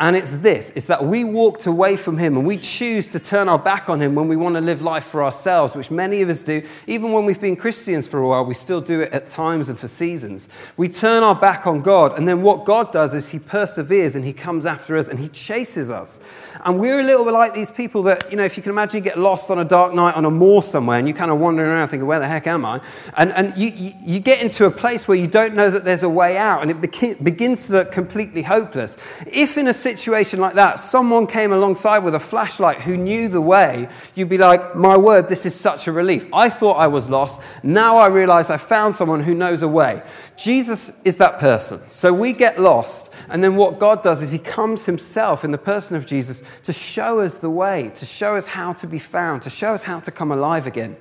And 0.01 0.15
it's 0.15 0.31
this 0.37 0.71
it's 0.77 0.87
that 0.87 1.05
we 1.05 1.25
walked 1.25 1.67
away 1.67 1.97
from 1.97 2.19
Him 2.19 2.37
and 2.37 2.47
we 2.47 2.57
choose 2.57 3.09
to 3.09 3.19
turn 3.19 3.49
our 3.49 3.59
back 3.59 3.89
on 3.89 4.01
Him 4.01 4.15
when 4.15 4.29
we 4.29 4.37
want 4.37 4.55
to 4.55 4.61
live 4.61 4.81
life 4.81 5.05
for 5.05 5.25
ourselves, 5.25 5.75
which 5.75 5.91
many 5.91 6.23
of 6.23 6.29
us 6.29 6.43
do. 6.43 6.63
Even 6.87 7.11
when 7.11 7.25
we've 7.25 7.41
been 7.41 7.57
Christians 7.57 8.07
for 8.07 8.21
a 8.21 8.29
while, 8.29 8.45
we 8.45 8.55
still 8.55 8.81
do 8.81 9.01
it 9.01 9.13
at 9.13 9.29
times 9.29 9.69
and 9.69 9.77
for 9.77 9.89
seasons. 9.89 10.49
We 10.77 10.89
turn 10.89 11.25
our 11.25 11.35
back 11.35 11.67
on 11.67 11.83
God, 11.83 12.17
and 12.17 12.29
then 12.29 12.43
what 12.43 12.65
God 12.65 12.93
does 12.93 13.13
is 13.13 13.29
He 13.31 13.41
perseveres 13.41 14.15
and 14.15 14.25
He 14.25 14.33
comes 14.33 14.67
after 14.67 14.97
us 14.97 15.09
and 15.09 15.19
He 15.19 15.29
chases 15.29 15.91
us. 15.91 16.21
And 16.65 16.79
we're 16.79 17.01
a 17.01 17.05
little 17.05 17.25
bit 17.25 17.33
like 17.33 17.55
these 17.55 17.71
people 17.71 18.03
that, 18.05 18.31
you 18.31 18.37
know, 18.37 18.45
if 18.45 18.57
you 18.57 18.63
can 18.63 18.71
imagine, 18.71 18.99
you 18.99 19.05
get 19.05 19.19
lost 19.19 19.51
on 19.51 19.59
a 19.59 19.65
dark 19.65 19.95
night 19.95 20.15
on 20.15 20.25
a 20.25 20.31
moor 20.31 20.63
somewhere 20.63 20.99
and 20.99 21.07
you're 21.07 21.17
kind 21.17 21.31
of 21.31 21.39
wandering 21.39 21.71
around 21.71 21.89
thinking, 21.89 22.07
where 22.07 22.19
the 22.19 22.27
heck 22.27 22.47
am 22.47 22.65
I? 22.65 22.81
And, 23.17 23.31
and 23.33 23.57
you, 23.57 23.69
you, 23.71 23.95
you 24.05 24.21
get 24.21 24.43
into 24.43 24.65
a 24.65 24.71
place 24.71 25.07
where 25.07 25.17
you 25.17 25.27
don't 25.27 25.55
know 25.55 25.71
that 25.71 25.85
there's 25.85 26.03
a 26.03 26.09
way 26.09 26.37
out 26.37 26.63
and 26.63 26.71
it 26.71 26.81
begins 26.81 27.67
to 27.67 27.75
look 27.75 27.93
completely 27.93 28.43
hopeless. 28.43 28.97
If 29.27 29.57
in 29.57 29.69
a 29.69 29.75
situation 29.89 30.39
like 30.39 30.55
that, 30.55 30.79
someone 30.79 31.27
came 31.27 31.53
alongside 31.53 31.99
with 32.01 32.15
a 32.15 32.21
flashlight 32.21 32.81
who 32.81 32.97
knew 32.97 33.29
the 33.29 33.41
way, 33.41 33.89
you'd 34.15 34.29
be 34.29 34.39
like, 34.39 34.77
my 34.77 34.97
word, 34.97 35.29
this 35.29 35.47
is 35.47 35.55
such 35.55 35.87
a 35.87 35.93
relief. 35.93 36.27
I 36.33 36.51
thought 36.51 36.75
I 36.75 36.89
was 36.89 37.09
lost. 37.09 37.41
Now 37.63 37.97
I 37.97 38.09
realize 38.09 38.51
I 38.51 38.59
found 38.59 38.95
someone 38.95 39.21
who 39.21 39.35
knows 39.35 39.63
a 39.63 39.69
way. 39.69 40.03
Jesus 40.37 40.93
is 41.05 41.17
that 41.17 41.39
person. 41.39 41.81
So 41.89 42.13
we 42.13 42.33
get 42.33 42.61
lost. 42.61 43.11
And 43.29 43.43
then 43.43 43.57
what 43.57 43.79
God 43.79 44.03
does 44.03 44.21
is 44.23 44.31
he 44.31 44.39
comes 44.39 44.85
himself 44.87 45.45
in 45.45 45.53
the 45.53 45.59
person 45.59 45.97
of 45.97 46.07
Jesus 46.07 46.43
to 46.65 46.73
show 46.73 47.21
us 47.21 47.39
the 47.39 47.51
way, 47.51 47.91
to 47.95 48.05
show 48.05 48.37
us 48.37 48.47
how 48.47 48.75
to 48.75 48.87
be 48.87 48.99
found, 48.99 49.43
to 49.43 49.51
show 49.51 49.73
us 49.75 49.83
how 49.83 50.01
to 50.01 50.11
come 50.11 50.31
alive 50.31 50.67
again. 50.67 50.97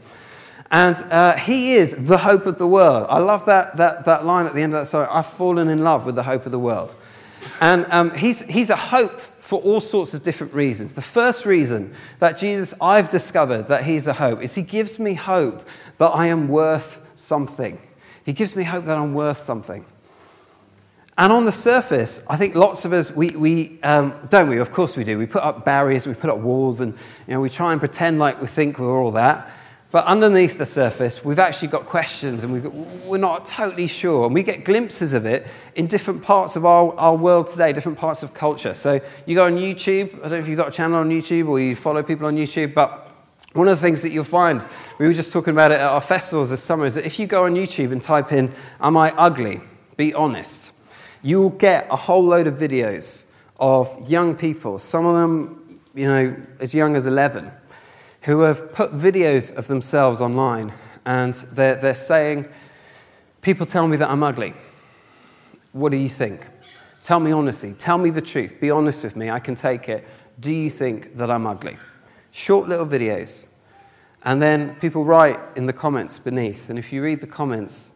And 0.71 0.95
uh, 1.12 1.35
he 1.35 1.75
is 1.75 1.95
the 1.95 2.17
hope 2.17 2.45
of 2.45 2.57
the 2.57 2.67
world. 2.67 3.07
I 3.09 3.19
love 3.19 3.45
that, 3.45 3.77
that, 3.77 4.05
that 4.05 4.25
line 4.25 4.45
at 4.45 4.53
the 4.53 4.62
end 4.62 4.73
of 4.73 4.81
that 4.81 4.88
song 4.88 5.07
I've 5.09 5.25
fallen 5.25 5.69
in 5.69 5.83
love 5.83 6.05
with 6.05 6.15
the 6.15 6.23
hope 6.23 6.45
of 6.45 6.51
the 6.51 6.59
world. 6.59 6.93
And 7.62 7.86
um, 7.89 8.12
he's, 8.12 8.41
he's 8.41 8.70
a 8.70 8.75
hope 8.75 9.20
for 9.20 9.62
all 9.62 9.79
sorts 9.79 10.13
of 10.13 10.24
different 10.24 10.53
reasons. 10.53 10.94
The 10.94 11.01
first 11.01 11.46
reason 11.46 11.94
that 12.20 12.38
Jesus, 12.38 12.74
I've 12.82 13.10
discovered 13.10 13.67
that 13.67 13.84
he's 13.84 14.08
a 14.08 14.13
hope, 14.13 14.41
is 14.41 14.56
he 14.56 14.62
gives 14.62 15.00
me 15.00 15.13
hope 15.13 15.67
that 15.98 16.10
I 16.10 16.27
am 16.27 16.48
worth 16.48 17.01
something. 17.15 17.79
He 18.25 18.34
gives 18.34 18.56
me 18.56 18.63
hope 18.63 18.86
that 18.86 18.98
I'm 18.98 19.13
worth 19.13 19.38
something. 19.38 19.86
And 21.17 21.34
on 21.34 21.46
the 21.46 21.51
surface, 21.51 22.24
I 22.29 22.38
think 22.38 22.53
lots 22.53 22.86
of 22.86 22.94
us, 22.94 23.10
we, 23.10 23.32
we 23.32 23.79
um, 23.82 24.13
don't 24.29 24.50
we? 24.50 24.60
Of 24.60 24.72
course 24.72 24.96
we 24.96 25.03
do. 25.03 25.17
We 25.17 25.25
put 25.25 25.41
up 25.41 25.65
barriers, 25.65 26.06
we 26.06 26.13
put 26.13 26.29
up 26.29 26.38
walls, 26.38 26.79
and 26.79 26.94
you 27.25 27.34
know, 27.34 27.41
we 27.41 27.50
try 27.50 27.72
and 27.72 27.82
pretend 27.82 28.20
like 28.20 28.39
we 28.39 28.48
think 28.48 28.77
we're 28.77 29.01
all 29.01 29.12
that. 29.12 29.50
But 29.89 30.06
underneath 30.06 30.58
the 30.58 30.65
surface, 30.65 31.24
we've 31.24 31.39
actually 31.39 31.70
got 31.70 31.86
questions 31.86 32.44
and 32.44 32.53
we 33.08 33.15
are 33.15 33.17
not 33.17 33.46
totally 33.46 33.88
sure. 33.88 34.25
And 34.25 34.34
we 34.34 34.44
get 34.44 34.65
glimpses 34.65 35.13
of 35.13 35.25
it 35.25 35.48
in 35.75 35.88
different 35.88 36.24
parts 36.24 36.56
of 36.56 36.65
our, 36.65 36.94
our 36.96 37.15
world 37.15 37.48
today, 37.48 37.72
different 37.72 37.98
parts 37.98 38.22
of 38.22 38.34
culture. 38.34 38.74
So 38.74 39.00
you 39.25 39.36
go 39.36 39.46
on 39.46 39.56
YouTube, 39.56 40.13
I 40.15 40.24
don't 40.24 40.32
know 40.32 40.38
if 40.38 40.48
you've 40.48 40.58
got 40.58 40.70
a 40.70 40.72
channel 40.72 40.98
on 40.98 41.10
YouTube 41.10 41.48
or 41.48 41.60
you 41.60 41.75
follow 41.75 42.03
people 42.03 42.27
on 42.27 42.36
YouTube, 42.36 42.74
but 42.74 43.12
one 43.53 43.67
of 43.67 43.77
the 43.77 43.82
things 43.82 44.01
that 44.01 44.10
you'll 44.10 44.25
find, 44.25 44.63
we 45.00 45.08
were 45.08 45.13
just 45.13 45.32
talking 45.32 45.51
about 45.51 45.72
it 45.72 45.75
at 45.75 45.88
our 45.88 46.01
festivals 46.01 46.50
this 46.50 46.62
summer, 46.62 46.86
is 46.86 46.96
that 46.96 47.06
if 47.06 47.17
you 47.17 47.25
go 47.25 47.46
on 47.46 47.56
YouTube 47.56 47.91
and 47.94 48.03
type 48.03 48.34
in, 48.34 48.51
Am 48.82 48.98
I 48.98 49.13
ugly? 49.15 49.62
Be 49.96 50.13
honest 50.13 50.72
you 51.22 51.41
will 51.41 51.50
get 51.50 51.88
a 51.89 51.96
whole 51.96 52.24
load 52.24 52.48
of 52.48 52.56
videos 52.56 53.24
of 53.60 54.10
young 54.10 54.36
people, 54.36 54.79
some 54.79 55.06
of 55.06 55.15
them, 55.15 55.79
you 55.96 56.08
know, 56.08 56.36
as 56.60 56.74
young 56.74 56.96
as 56.96 57.06
11, 57.06 57.51
who 58.27 58.41
have 58.41 58.74
put 58.74 58.91
videos 58.91 59.55
of 59.55 59.67
themselves 59.67 60.19
online 60.19 60.74
and 61.05 61.34
they're, 61.53 61.75
they're 61.75 61.96
saying, 61.96 62.46
People 63.41 63.65
tell 63.65 63.88
me 63.88 63.96
that 63.96 64.10
I'm 64.10 64.22
ugly. 64.22 64.53
What 65.72 65.93
do 65.93 65.98
you 65.98 66.10
think? 66.10 66.46
Tell 67.01 67.22
me 67.22 67.31
honestly. 67.31 67.72
Tell 67.72 67.98
me 67.98 68.10
the 68.10 68.22
truth. 68.22 68.60
Be 68.60 68.69
honest 68.69 69.05
with 69.05 69.15
me. 69.15 69.29
I 69.29 69.39
can 69.39 69.55
take 69.55 69.88
it. 69.88 70.05
Do 70.41 70.51
you 70.51 70.69
think 70.69 71.15
that 71.15 71.31
I'm 71.31 71.48
ugly? 71.48 71.77
Short 72.31 72.67
little 72.67 72.86
videos. 72.86 73.46
And 74.24 74.41
then 74.41 74.75
people 74.81 75.05
write 75.05 75.39
in 75.55 75.65
the 75.65 75.72
comments 75.72 76.19
beneath. 76.19 76.69
And 76.69 76.77
if 76.77 76.91
you 76.91 77.01
read 77.01 77.22
the 77.22 77.27
comments, 77.27 77.91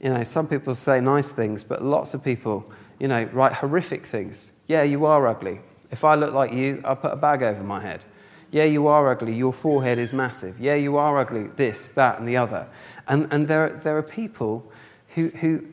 you 0.00 0.10
know, 0.10 0.24
some 0.24 0.48
people 0.48 0.74
say 0.74 1.00
nice 1.00 1.30
things, 1.30 1.62
but 1.62 1.84
lots 1.84 2.12
of 2.12 2.24
people, 2.24 2.68
you 2.98 3.06
know, 3.06 3.22
write 3.32 3.52
horrific 3.52 4.04
things. 4.04 4.50
Yeah, 4.66 4.82
you 4.82 5.04
are 5.04 5.28
ugly. 5.28 5.60
If 5.92 6.02
I 6.02 6.16
look 6.16 6.34
like 6.34 6.52
you, 6.52 6.82
I'll 6.84 6.96
put 6.96 7.12
a 7.12 7.16
bag 7.16 7.44
over 7.44 7.62
my 7.62 7.80
head. 7.80 8.02
Yeah, 8.50 8.64
you 8.64 8.88
are 8.88 9.08
ugly. 9.08 9.34
Your 9.34 9.52
forehead 9.52 9.98
is 9.98 10.12
massive. 10.12 10.58
Yeah, 10.58 10.74
you 10.74 10.96
are 10.96 11.18
ugly. 11.18 11.44
This, 11.56 11.88
that, 11.90 12.18
and 12.18 12.26
the 12.26 12.36
other. 12.36 12.66
And, 13.06 13.32
and 13.32 13.46
there, 13.46 13.80
there 13.84 13.96
are 13.96 14.02
people 14.02 14.70
who, 15.14 15.28
who, 15.28 15.66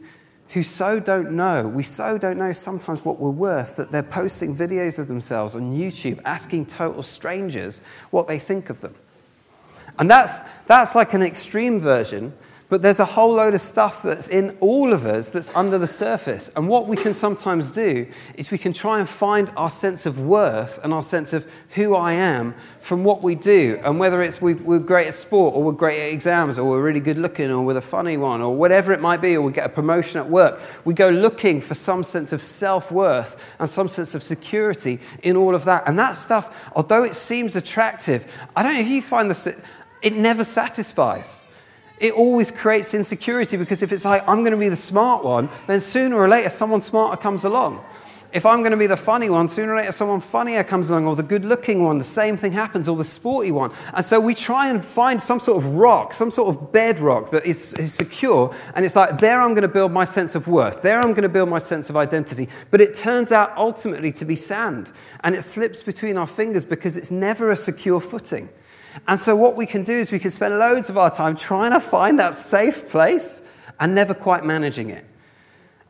who 0.49 0.63
so 0.63 0.99
don't 0.99 1.31
know, 1.31 1.67
we 1.67 1.83
so 1.83 2.17
don't 2.17 2.37
know 2.37 2.53
sometimes 2.53 3.03
what 3.03 3.19
we're 3.19 3.29
worth 3.29 3.77
that 3.77 3.91
they're 3.91 4.03
posting 4.03 4.55
videos 4.55 4.99
of 4.99 5.07
themselves 5.07 5.55
on 5.55 5.73
YouTube 5.73 6.19
asking 6.23 6.67
total 6.67 7.03
strangers 7.03 7.81
what 8.11 8.27
they 8.27 8.39
think 8.39 8.69
of 8.69 8.81
them. 8.81 8.95
And 9.99 10.09
that's, 10.09 10.39
that's 10.67 10.93
like 10.93 11.13
an 11.13 11.23
extreme 11.23 11.79
version 11.79 12.33
but 12.69 12.81
there's 12.81 12.99
a 12.99 13.05
whole 13.05 13.35
load 13.35 13.53
of 13.53 13.61
stuff 13.61 14.03
that's 14.03 14.27
in 14.27 14.57
all 14.59 14.91
of 14.91 15.05
us 15.05 15.29
that's 15.29 15.49
under 15.55 15.77
the 15.77 15.87
surface. 15.87 16.51
And 16.53 16.67
what 16.67 16.85
we 16.85 16.97
can 16.97 17.13
sometimes 17.13 17.71
do 17.71 18.07
is 18.35 18.51
we 18.51 18.57
can 18.57 18.73
try 18.73 18.99
and 18.99 19.07
find 19.07 19.49
our 19.55 19.69
sense 19.69 20.05
of 20.05 20.19
worth 20.19 20.77
and 20.83 20.93
our 20.93 21.01
sense 21.01 21.31
of 21.31 21.49
who 21.75 21.95
I 21.95 22.11
am 22.11 22.55
from 22.81 23.05
what 23.05 23.23
we 23.23 23.35
do. 23.35 23.79
And 23.85 23.99
whether 23.99 24.21
it's 24.21 24.41
we, 24.41 24.51
are 24.51 24.79
great 24.79 25.07
at 25.07 25.13
sport, 25.13 25.55
or 25.55 25.63
we're 25.63 25.71
great 25.71 25.97
at 26.01 26.11
exams, 26.11 26.59
or 26.59 26.69
we're 26.69 26.83
really 26.83 26.99
good 26.99 27.17
looking, 27.17 27.49
or 27.51 27.63
we're 27.63 27.77
a 27.77 27.81
funny 27.81 28.17
one, 28.17 28.41
or 28.41 28.53
whatever 28.53 28.91
it 28.91 28.99
might 28.99 29.21
be, 29.21 29.37
or 29.37 29.41
we 29.41 29.53
get 29.53 29.65
a 29.65 29.69
promotion 29.69 30.19
at 30.19 30.29
work, 30.29 30.59
we 30.83 30.93
go 30.93 31.07
looking 31.07 31.61
for 31.61 31.73
some 31.73 32.03
sense 32.03 32.33
of 32.33 32.41
self 32.41 32.91
worth 32.91 33.41
and 33.59 33.69
some 33.69 33.87
sense 33.87 34.13
of 34.13 34.21
security 34.21 34.99
in 35.23 35.37
all 35.37 35.55
of 35.55 35.63
that. 35.63 35.83
And 35.87 35.97
that 35.99 36.17
stuff, 36.17 36.69
although 36.75 37.03
it 37.03 37.15
seems 37.15 37.55
attractive, 37.55 38.29
I 38.57 38.63
don't 38.63 38.73
know 38.73 38.81
if 38.81 38.89
you 38.89 39.01
find 39.01 39.31
this, 39.31 39.47
it 40.01 40.13
never 40.13 40.43
satisfies 40.43 41.43
it 41.99 42.13
always 42.13 42.51
creates 42.51 42.93
insecurity 42.93 43.57
because 43.57 43.81
if 43.81 43.91
it's 43.91 44.05
like, 44.05 44.27
I'm 44.27 44.39
going 44.43 44.51
to 44.51 44.57
be 44.57 44.69
the 44.69 44.75
smart 44.75 45.23
one, 45.23 45.49
then 45.65 45.79
sooner 45.79 46.15
or 46.15 46.27
later 46.27 46.49
someone 46.49 46.81
smarter 46.81 47.17
comes 47.17 47.43
along. 47.43 47.83
If 48.33 48.45
I'm 48.45 48.59
going 48.59 48.71
to 48.71 48.77
be 48.77 48.87
the 48.87 48.97
funny 48.97 49.29
one, 49.29 49.47
sooner 49.47 49.73
or 49.73 49.77
later 49.77 49.93
someone 49.93 50.19
funnier 50.19 50.63
comes 50.63 50.89
along, 50.89 51.07
or 51.07 51.15
the 51.15 51.23
good 51.23 51.45
looking 51.45 51.83
one, 51.83 51.97
the 51.97 52.03
same 52.03 52.35
thing 52.35 52.51
happens, 52.51 52.89
or 52.89 52.97
the 52.97 53.05
sporty 53.05 53.51
one. 53.51 53.71
And 53.93 54.03
so 54.03 54.19
we 54.19 54.35
try 54.35 54.67
and 54.67 54.83
find 54.83 55.21
some 55.21 55.39
sort 55.39 55.63
of 55.63 55.75
rock, 55.75 56.13
some 56.13 56.29
sort 56.29 56.53
of 56.53 56.73
bedrock 56.73 57.31
that 57.31 57.45
is, 57.45 57.73
is 57.75 57.93
secure. 57.93 58.53
And 58.75 58.85
it's 58.85 58.97
like, 58.97 59.19
there 59.19 59.41
I'm 59.41 59.51
going 59.53 59.61
to 59.61 59.69
build 59.69 59.93
my 59.93 60.03
sense 60.03 60.35
of 60.35 60.47
worth. 60.47 60.81
There 60.81 60.99
I'm 60.99 61.11
going 61.11 61.23
to 61.23 61.29
build 61.29 61.47
my 61.47 61.59
sense 61.59 61.89
of 61.89 61.95
identity. 61.95 62.49
But 62.69 62.81
it 62.81 62.95
turns 62.95 63.31
out 63.31 63.55
ultimately 63.55 64.11
to 64.13 64.25
be 64.25 64.35
sand. 64.35 64.91
And 65.21 65.33
it 65.33 65.43
slips 65.43 65.81
between 65.81 66.17
our 66.17 66.27
fingers 66.27 66.65
because 66.65 66.97
it's 66.97 67.11
never 67.11 67.49
a 67.51 67.55
secure 67.55 68.01
footing. 68.01 68.49
And 69.07 69.19
so, 69.19 69.35
what 69.35 69.55
we 69.55 69.65
can 69.65 69.83
do 69.83 69.93
is 69.93 70.11
we 70.11 70.19
can 70.19 70.31
spend 70.31 70.57
loads 70.57 70.89
of 70.89 70.97
our 70.97 71.11
time 71.11 71.35
trying 71.35 71.71
to 71.71 71.79
find 71.79 72.19
that 72.19 72.35
safe 72.35 72.89
place 72.89 73.41
and 73.79 73.93
never 73.93 74.13
quite 74.13 74.45
managing 74.45 74.89
it. 74.89 75.05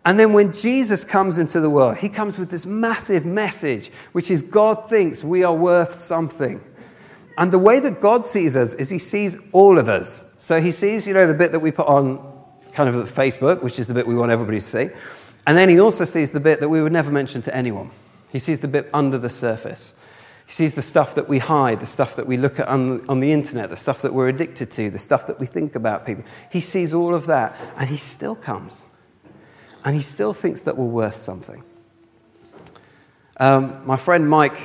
And 0.06 0.20
then, 0.20 0.34
when 0.34 0.54
Jesus 0.54 1.04
comes 1.04 1.38
into 1.38 1.60
the 1.60 1.70
world, 1.70 1.98
he 1.98 2.10
comes 2.10 2.38
with 2.38 2.50
this 2.50 2.66
massive 2.66 3.26
message, 3.26 3.92
which 4.12 4.32
is 4.32 4.42
God 4.42 4.90
thinks 4.90 5.24
we 5.24 5.44
are 5.44 5.54
worth 5.54 5.94
something. 5.94 6.62
And 7.38 7.52
the 7.52 7.60
way 7.60 7.80
that 7.80 8.02
God 8.02 8.26
sees 8.26 8.56
us 8.56 8.74
is 8.74 8.90
he 8.90 9.00
sees 9.00 9.38
all 9.52 9.78
of 9.78 9.88
us. 9.88 10.26
So, 10.38 10.60
he 10.60 10.72
sees, 10.72 11.06
you 11.06 11.14
know, 11.14 11.28
the 11.28 11.34
bit 11.34 11.52
that 11.52 11.60
we 11.60 11.72
put 11.72 11.88
on 11.88 12.34
kind 12.74 12.90
of 12.90 12.96
Facebook, 13.12 13.64
which 13.64 13.80
is 13.80 13.88
the 13.88 13.94
bit 13.94 14.08
we 14.08 14.16
want 14.16 14.32
everybody 14.32 14.60
to 14.60 14.66
see. 14.66 14.90
And 15.48 15.58
then 15.58 15.70
he 15.70 15.80
also 15.80 16.04
sees 16.04 16.32
the 16.32 16.40
bit 16.40 16.60
that 16.60 16.70
we 16.70 16.82
would 16.82 16.92
never 16.92 17.10
mention 17.10 17.42
to 17.44 17.56
anyone. 17.56 17.90
He 18.32 18.40
sees 18.40 18.60
the 18.60 18.68
bit 18.68 18.90
under 18.94 19.18
the 19.18 19.30
surface. 19.30 19.94
He 20.48 20.54
sees 20.54 20.74
the 20.76 20.82
stuff 20.82 21.16
that 21.16 21.28
we 21.28 21.40
hide, 21.40 21.82
the 21.82 21.86
stuff 21.86 22.16
that 22.16 22.26
we 22.26 22.38
look 22.38 22.58
at 22.58 22.70
on, 22.70 23.08
on 23.10 23.20
the 23.20 23.34
internet, 23.34 23.70
the 23.70 23.76
stuff 23.76 24.02
that 24.02 24.14
we're 24.14 24.30
addicted 24.30 24.72
to, 24.72 24.90
the 24.90 24.98
stuff 24.98 25.28
that 25.28 25.42
we 25.42 25.46
think 25.46 25.76
about 25.76 26.06
people. 26.06 26.24
He 26.50 26.62
sees 26.62 26.94
all 26.94 27.14
of 27.14 27.26
that, 27.26 27.54
and 27.76 27.90
he 27.90 27.98
still 27.98 28.34
comes. 28.34 28.84
And 29.84 29.94
he 29.94 30.02
still 30.02 30.34
thinks 30.34 30.62
that 30.62 30.78
we're 30.78 30.86
worth 30.86 31.18
something. 31.18 31.64
Um, 33.42 33.86
my 33.86 33.98
friend 33.98 34.30
Mike, 34.30 34.58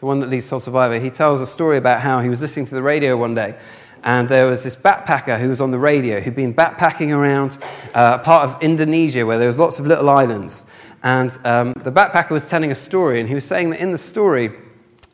the 0.00 0.06
one 0.06 0.20
that 0.20 0.28
leads 0.28 0.44
Soul 0.44 0.60
Survivor, 0.60 1.00
he 1.00 1.08
tells 1.08 1.40
a 1.40 1.46
story 1.46 1.78
about 1.78 2.02
how 2.02 2.20
he 2.20 2.28
was 2.28 2.42
listening 2.42 2.66
to 2.66 2.74
the 2.74 2.82
radio 2.82 3.16
one 3.16 3.34
day, 3.34 3.58
and 4.04 4.28
there 4.28 4.46
was 4.46 4.62
this 4.62 4.76
backpacker 4.76 5.40
who 5.40 5.48
was 5.48 5.62
on 5.62 5.70
the 5.70 5.78
radio 5.78 6.20
who'd 6.20 6.36
been 6.36 6.54
backpacking 6.54 7.16
around 7.16 7.56
uh, 7.94 8.18
part 8.18 8.50
of 8.50 8.62
Indonesia 8.62 9.24
where 9.24 9.38
there 9.38 9.48
was 9.48 9.58
lots 9.58 9.78
of 9.78 9.86
little 9.86 10.08
islands. 10.10 10.66
And 11.02 11.30
um, 11.46 11.72
the 11.82 11.92
backpacker 11.92 12.30
was 12.30 12.46
telling 12.46 12.70
a 12.70 12.74
story, 12.74 13.20
and 13.20 13.28
he 13.28 13.34
was 13.34 13.46
saying 13.46 13.70
that 13.70 13.80
in 13.80 13.92
the 13.92 13.98
story, 13.98 14.50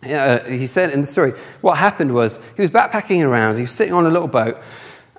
uh, 0.03 0.45
he 0.45 0.67
said 0.67 0.91
in 0.91 1.01
the 1.01 1.07
story, 1.07 1.33
what 1.61 1.79
happened 1.79 2.15
was 2.15 2.39
he 2.55 2.63
was 2.63 2.71
backpacking 2.71 3.27
around, 3.27 3.57
he 3.57 3.63
was 3.63 3.73
sitting 3.73 3.95
on 3.95 4.07
a 4.07 4.11
little 4.11 4.29
boat, 4.29 4.59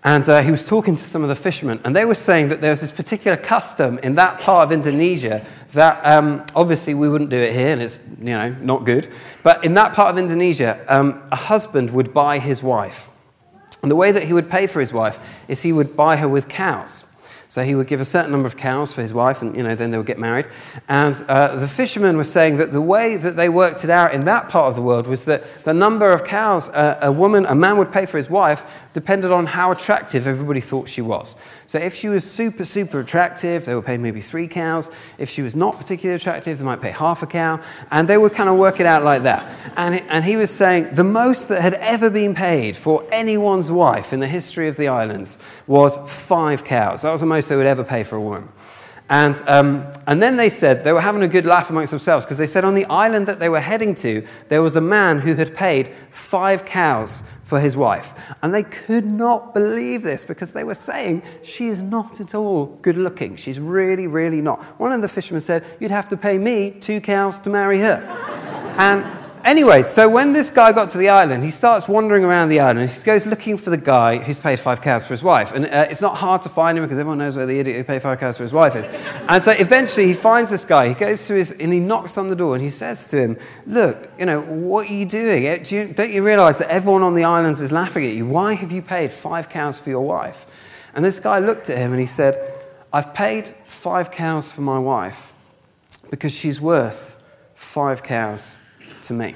and 0.04 0.28
uh, 0.30 0.42
he 0.42 0.52
was 0.52 0.64
talking 0.64 0.96
to 0.96 1.04
some 1.04 1.24
of 1.24 1.30
the 1.30 1.36
fishermen, 1.36 1.82
and 1.84 1.96
they 1.96 2.06
were 2.06 2.16
saying 2.16 2.50
that 2.50 2.62
there 2.62 2.72
was 2.72 2.82
this 2.82 2.92
particular 2.92 3.36
custom 3.36 3.98
in 4.00 4.16
that 4.16 4.40
part 4.40 4.66
of 4.66 4.72
Indonesia 4.72 5.46
that 5.74 6.00
um, 6.06 6.46
obviously 6.56 6.94
we 6.94 7.10
wouldn't 7.10 7.30
do 7.30 7.38
it 7.38 7.54
here, 7.54 7.74
and 7.74 7.82
it's 7.82 8.00
you 8.20 8.26
know 8.26 8.50
not 8.62 8.86
good. 8.86 9.12
But 9.44 9.66
in 9.66 9.74
that 9.74 9.94
part 9.94 10.12
of 10.12 10.18
Indonesia, 10.18 10.84
um, 10.88 11.24
a 11.32 11.36
husband 11.36 11.92
would 11.92 12.14
buy 12.14 12.40
his 12.40 12.62
wife, 12.62 13.10
and 13.82 13.90
the 13.92 13.96
way 13.96 14.12
that 14.12 14.24
he 14.24 14.34
would 14.34 14.50
pay 14.50 14.68
for 14.68 14.80
his 14.80 14.94
wife 14.94 15.20
is 15.48 15.64
he 15.64 15.74
would 15.74 15.96
buy 15.96 16.18
her 16.18 16.28
with 16.28 16.48
cows. 16.48 17.04
So 17.50 17.64
he 17.64 17.76
would 17.76 17.88
give 17.88 18.02
a 18.02 18.06
certain 18.06 18.32
number 18.32 18.48
of 18.48 18.58
cows 18.58 18.92
for 18.92 19.02
his 19.02 19.14
wife, 19.14 19.42
and 19.42 19.56
you 19.56 19.64
know, 19.64 19.74
then 19.74 19.92
they 19.92 19.98
would 19.98 20.06
get 20.06 20.20
married. 20.20 20.48
And 20.90 21.16
uh, 21.30 21.56
the 21.56 21.68
fishermen 21.68 22.18
were 22.18 22.26
saying 22.26 22.58
that 22.58 22.74
the 22.74 22.82
way 22.82 23.16
that 23.16 23.38
they 23.38 23.48
worked 23.48 23.86
it 23.86 23.90
out 23.90 24.14
in 24.14 24.26
that 24.26 24.50
part 24.50 24.70
of 24.70 24.76
the 24.76 24.82
world 24.82 25.08
was 25.08 25.24
that 25.26 25.64
the 25.64 25.74
number 25.74 26.12
of 26.12 26.26
cows 26.26 26.68
uh, 26.70 27.00
a 27.02 27.12
woman, 27.12 27.46
a 27.46 27.56
man 27.56 27.78
would 27.78 27.92
pay 27.94 28.06
for 28.06 28.18
his 28.18 28.30
wife 28.30 28.66
depended 28.94 29.32
on 29.32 29.46
how 29.46 29.72
attractive 29.72 30.28
everybody 30.28 30.60
thought 30.60 30.90
she 30.90 31.02
was. 31.02 31.36
So 31.68 31.78
if 31.78 31.96
she 31.96 32.08
was 32.08 32.24
super, 32.24 32.64
super 32.64 33.02
attractive, 33.02 33.66
they 33.66 33.76
would 33.76 33.86
pay 33.86 33.98
maybe 33.98 34.22
three 34.22 34.48
cows. 34.48 34.90
If 35.18 35.30
she 35.30 35.42
was 35.42 35.54
not 35.54 35.78
particularly 35.78 36.16
attractive, 36.16 36.58
they 36.58 36.64
might 36.64 36.82
pay 36.82 36.92
half 36.92 37.24
a 37.24 37.28
cow. 37.28 37.62
And 37.92 38.08
they 38.08 38.18
would 38.18 38.34
kind 38.34 38.50
of 38.50 38.58
work 38.58 38.80
it 38.80 38.86
out 38.86 39.04
like 39.04 39.24
that. 39.24 39.54
And, 39.76 39.96
and 40.10 40.24
he 40.24 40.38
was 40.38 40.50
saying 40.50 40.96
the 40.96 41.04
most 41.04 41.50
that 41.50 41.62
had 41.62 41.74
ever 41.74 42.10
been 42.10 42.34
paid 42.34 42.78
for 42.78 43.06
anyone's 43.12 43.70
wife 43.70 44.14
in 44.14 44.22
the 44.22 44.28
history 44.28 44.70
of 44.70 44.78
the 44.78 44.88
islands 44.88 45.38
was 45.68 45.98
five 46.08 46.64
cows. 46.64 47.02
That 47.02 47.12
was 47.12 47.20
the 47.20 47.28
most 47.28 47.50
they 47.50 47.58
would 47.58 47.68
ever 47.68 47.84
pay 47.84 48.06
for 48.06 48.16
a 48.16 48.22
woman. 48.22 48.48
And, 49.10 49.42
um, 49.48 49.92
and 50.06 50.22
then 50.22 50.36
they 50.36 50.50
said, 50.50 50.84
they 50.84 50.92
were 50.92 51.02
having 51.02 51.22
a 51.22 51.28
good 51.30 51.46
laugh 51.46 51.70
amongst 51.70 51.92
themselves 51.92 52.26
because 52.26 52.38
they 52.38 52.48
said 52.48 52.66
on 52.66 52.76
the 52.76 52.86
island 52.86 53.28
that 53.28 53.40
they 53.40 53.48
were 53.48 53.62
heading 53.62 53.96
to, 53.96 54.26
there 54.50 54.62
was 54.62 54.76
a 54.76 54.82
man 54.82 55.20
who 55.20 55.36
had 55.36 55.56
paid 55.56 55.94
five 56.12 56.66
cows 56.66 57.24
for 57.48 57.62
his 57.62 57.78
wife. 57.78 58.14
And 58.44 58.54
they 58.54 58.64
could 58.64 59.06
not 59.06 59.54
believe 59.54 60.04
this 60.04 60.26
because 60.26 60.52
they 60.52 60.66
were 60.66 60.76
saying, 60.76 61.24
she 61.44 61.68
is 61.68 61.82
not 61.82 62.20
at 62.20 62.36
all 62.36 62.66
good 62.82 62.98
looking. 62.98 63.38
She's 63.38 63.58
really, 63.58 64.06
really 64.06 64.42
not. 64.42 64.62
One 64.80 64.92
of 64.92 65.02
the 65.02 65.08
fishermen 65.08 65.40
said, 65.40 65.64
You'd 65.80 65.92
have 65.92 66.10
to 66.10 66.18
pay 66.18 66.38
me 66.38 66.72
two 66.72 67.00
cows 67.00 67.40
to 67.40 67.50
marry 67.50 67.80
her. 67.80 68.04
and 68.78 69.06
Anyway, 69.48 69.82
so 69.82 70.10
when 70.10 70.34
this 70.34 70.50
guy 70.50 70.74
got 70.74 70.90
to 70.90 70.98
the 70.98 71.08
island, 71.08 71.42
he 71.42 71.50
starts 71.50 71.88
wandering 71.88 72.26
around 72.26 72.50
the 72.50 72.60
island. 72.60 72.90
He 72.90 73.02
goes 73.02 73.26
looking 73.26 73.56
for 73.56 73.70
the 73.70 73.78
guy 73.78 74.18
who's 74.18 74.38
paid 74.38 74.60
five 74.60 74.82
cows 74.82 75.08
for 75.08 75.14
his 75.14 75.24
wife. 75.24 75.54
And 75.54 75.66
uh, 75.68 75.88
it's 75.90 76.02
not 76.02 76.18
hard 76.18 76.42
to 76.42 76.50
find 76.50 76.78
him 76.78 76.84
because 76.84 76.98
everyone 76.98 77.20
knows 77.20 77.38
where 77.38 77.46
the 77.46 77.58
idiot 77.58 77.78
who 77.78 77.86
paid 77.86 78.02
five 78.02 78.20
cows 78.20 78.36
for 78.36 78.44
his 78.44 78.52
wife 78.52 78.76
is. 78.76 78.88
And 79.30 79.42
so 79.42 79.52
eventually 79.52 80.08
he 80.08 80.14
finds 80.16 80.52
this 80.52 80.66
guy. 80.66 80.90
He 80.90 80.96
goes 80.96 81.26
to 81.28 81.34
his, 81.34 81.52
and 81.52 81.72
he 81.72 81.80
knocks 81.80 82.18
on 82.18 82.28
the 82.28 82.36
door 82.36 82.56
and 82.56 82.62
he 82.62 82.70
says 82.70 83.08
to 83.08 83.18
him, 83.18 83.38
Look, 83.66 84.10
you 84.20 84.26
know, 84.26 84.42
what 84.42 84.90
are 84.90 84.94
you 84.94 85.06
doing? 85.06 85.48
Uh, 85.48 85.60
do 85.64 85.78
you, 85.78 85.94
don't 85.94 86.12
you 86.12 86.26
realize 86.26 86.58
that 86.58 86.68
everyone 86.68 87.04
on 87.04 87.14
the 87.14 87.24
islands 87.24 87.62
is 87.62 87.72
laughing 87.72 88.04
at 88.04 88.16
you? 88.16 88.28
Why 88.28 88.54
have 88.54 88.74
you 88.74 88.82
paid 88.82 89.14
five 89.14 89.48
cows 89.48 89.80
for 89.80 89.90
your 89.90 90.06
wife? 90.06 90.46
And 90.94 91.06
this 91.06 91.22
guy 91.22 91.40
looked 91.40 91.70
at 91.70 91.78
him 91.78 91.94
and 91.94 92.02
he 92.02 92.06
said, 92.06 92.60
I've 92.92 93.14
paid 93.14 93.56
five 93.66 94.12
cows 94.12 94.52
for 94.52 94.60
my 94.60 94.78
wife 94.78 95.32
because 96.10 96.34
she's 96.34 96.60
worth 96.60 97.18
five 97.56 98.04
cows 98.04 98.58
to 99.08 99.14
me. 99.14 99.36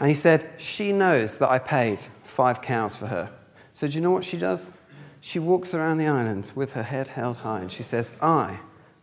And 0.00 0.08
he 0.08 0.14
said, 0.14 0.50
She 0.56 0.92
knows 0.92 1.38
that 1.38 1.50
I 1.50 1.58
paid 1.58 2.00
five 2.22 2.62
cows 2.62 2.96
for 2.96 3.06
her. 3.06 3.30
So 3.72 3.86
do 3.86 3.94
you 3.94 4.00
know 4.00 4.10
what 4.10 4.24
she 4.24 4.36
does? 4.36 4.72
She 5.20 5.38
walks 5.38 5.74
around 5.74 5.98
the 5.98 6.06
island 6.06 6.50
with 6.54 6.72
her 6.72 6.82
head 6.82 7.08
held 7.08 7.38
high 7.38 7.60
and 7.60 7.70
she 7.70 7.82
says, 7.82 8.12
I 8.22 8.58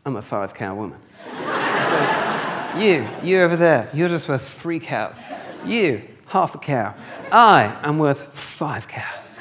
am 0.05 0.15
a 0.15 0.21
five 0.21 0.53
cow 0.53 0.75
woman. 0.75 0.99
She 1.23 1.85
says, 1.85 2.75
You, 2.81 3.07
you 3.23 3.41
over 3.41 3.55
there, 3.55 3.89
you're 3.93 4.09
just 4.09 4.27
worth 4.27 4.47
three 4.47 4.79
cows. 4.79 5.23
You, 5.63 6.01
half 6.25 6.55
a 6.55 6.57
cow. 6.57 6.95
I 7.31 7.77
am 7.83 7.99
worth 7.99 8.37
five 8.37 8.87
cows. 8.87 9.37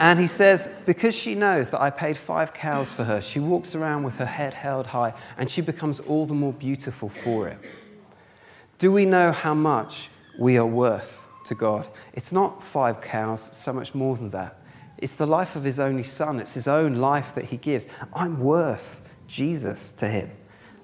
And 0.00 0.18
he 0.18 0.26
says, 0.26 0.70
because 0.86 1.14
she 1.14 1.34
knows 1.34 1.70
that 1.70 1.80
I 1.82 1.90
paid 1.90 2.16
five 2.16 2.54
cows 2.54 2.90
for 2.90 3.04
her, 3.04 3.20
she 3.20 3.38
walks 3.38 3.74
around 3.74 4.02
with 4.02 4.16
her 4.16 4.24
head 4.24 4.54
held 4.54 4.86
high 4.86 5.12
and 5.36 5.50
she 5.50 5.60
becomes 5.60 6.00
all 6.00 6.24
the 6.24 6.32
more 6.32 6.54
beautiful 6.54 7.10
for 7.10 7.48
it. 7.48 7.58
Do 8.80 8.90
we 8.90 9.04
know 9.04 9.30
how 9.30 9.52
much 9.52 10.08
we 10.38 10.56
are 10.56 10.64
worth 10.64 11.22
to 11.44 11.54
God? 11.54 11.86
It's 12.14 12.32
not 12.32 12.62
five 12.62 13.02
cows, 13.02 13.50
so 13.52 13.74
much 13.74 13.94
more 13.94 14.16
than 14.16 14.30
that. 14.30 14.56
It's 14.96 15.16
the 15.16 15.26
life 15.26 15.54
of 15.54 15.64
his 15.64 15.78
only 15.78 16.02
son, 16.02 16.40
it's 16.40 16.54
his 16.54 16.66
own 16.66 16.94
life 16.94 17.34
that 17.34 17.44
he 17.44 17.58
gives. 17.58 17.86
I'm 18.14 18.40
worth 18.40 19.02
Jesus 19.26 19.90
to 19.92 20.08
him, 20.08 20.30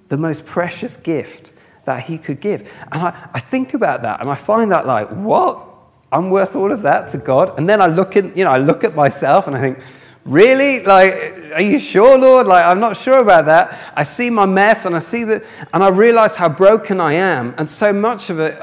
the 0.08 0.18
most 0.18 0.44
precious 0.44 0.98
gift 0.98 1.52
that 1.86 2.02
he 2.04 2.18
could 2.18 2.40
give. 2.40 2.70
And 2.92 3.02
I, 3.02 3.30
I 3.32 3.40
think 3.40 3.72
about 3.72 4.02
that 4.02 4.20
and 4.20 4.28
I 4.28 4.34
find 4.34 4.70
that 4.72 4.86
like, 4.86 5.08
what? 5.08 5.66
I'm 6.12 6.28
worth 6.28 6.54
all 6.54 6.72
of 6.72 6.82
that 6.82 7.08
to 7.08 7.18
God? 7.18 7.58
And 7.58 7.66
then 7.66 7.80
I 7.80 7.86
look 7.86 8.14
in, 8.14 8.30
you 8.36 8.44
know, 8.44 8.50
I 8.50 8.58
look 8.58 8.84
at 8.84 8.94
myself 8.94 9.46
and 9.46 9.56
I 9.56 9.60
think, 9.60 9.78
Really? 10.26 10.84
Like, 10.84 11.52
are 11.54 11.62
you 11.62 11.78
sure, 11.78 12.18
Lord? 12.18 12.46
Like, 12.46 12.64
I'm 12.64 12.80
not 12.80 12.96
sure 12.96 13.18
about 13.18 13.46
that. 13.46 13.92
I 13.96 14.02
see 14.02 14.28
my 14.28 14.44
mess 14.44 14.84
and 14.84 14.94
I 14.94 14.98
see 14.98 15.24
that, 15.24 15.44
and 15.72 15.82
I 15.82 15.88
realize 15.88 16.34
how 16.34 16.48
broken 16.48 17.00
I 17.00 17.12
am. 17.12 17.54
And 17.56 17.70
so 17.70 17.92
much 17.92 18.28
of 18.28 18.40
it, 18.40 18.58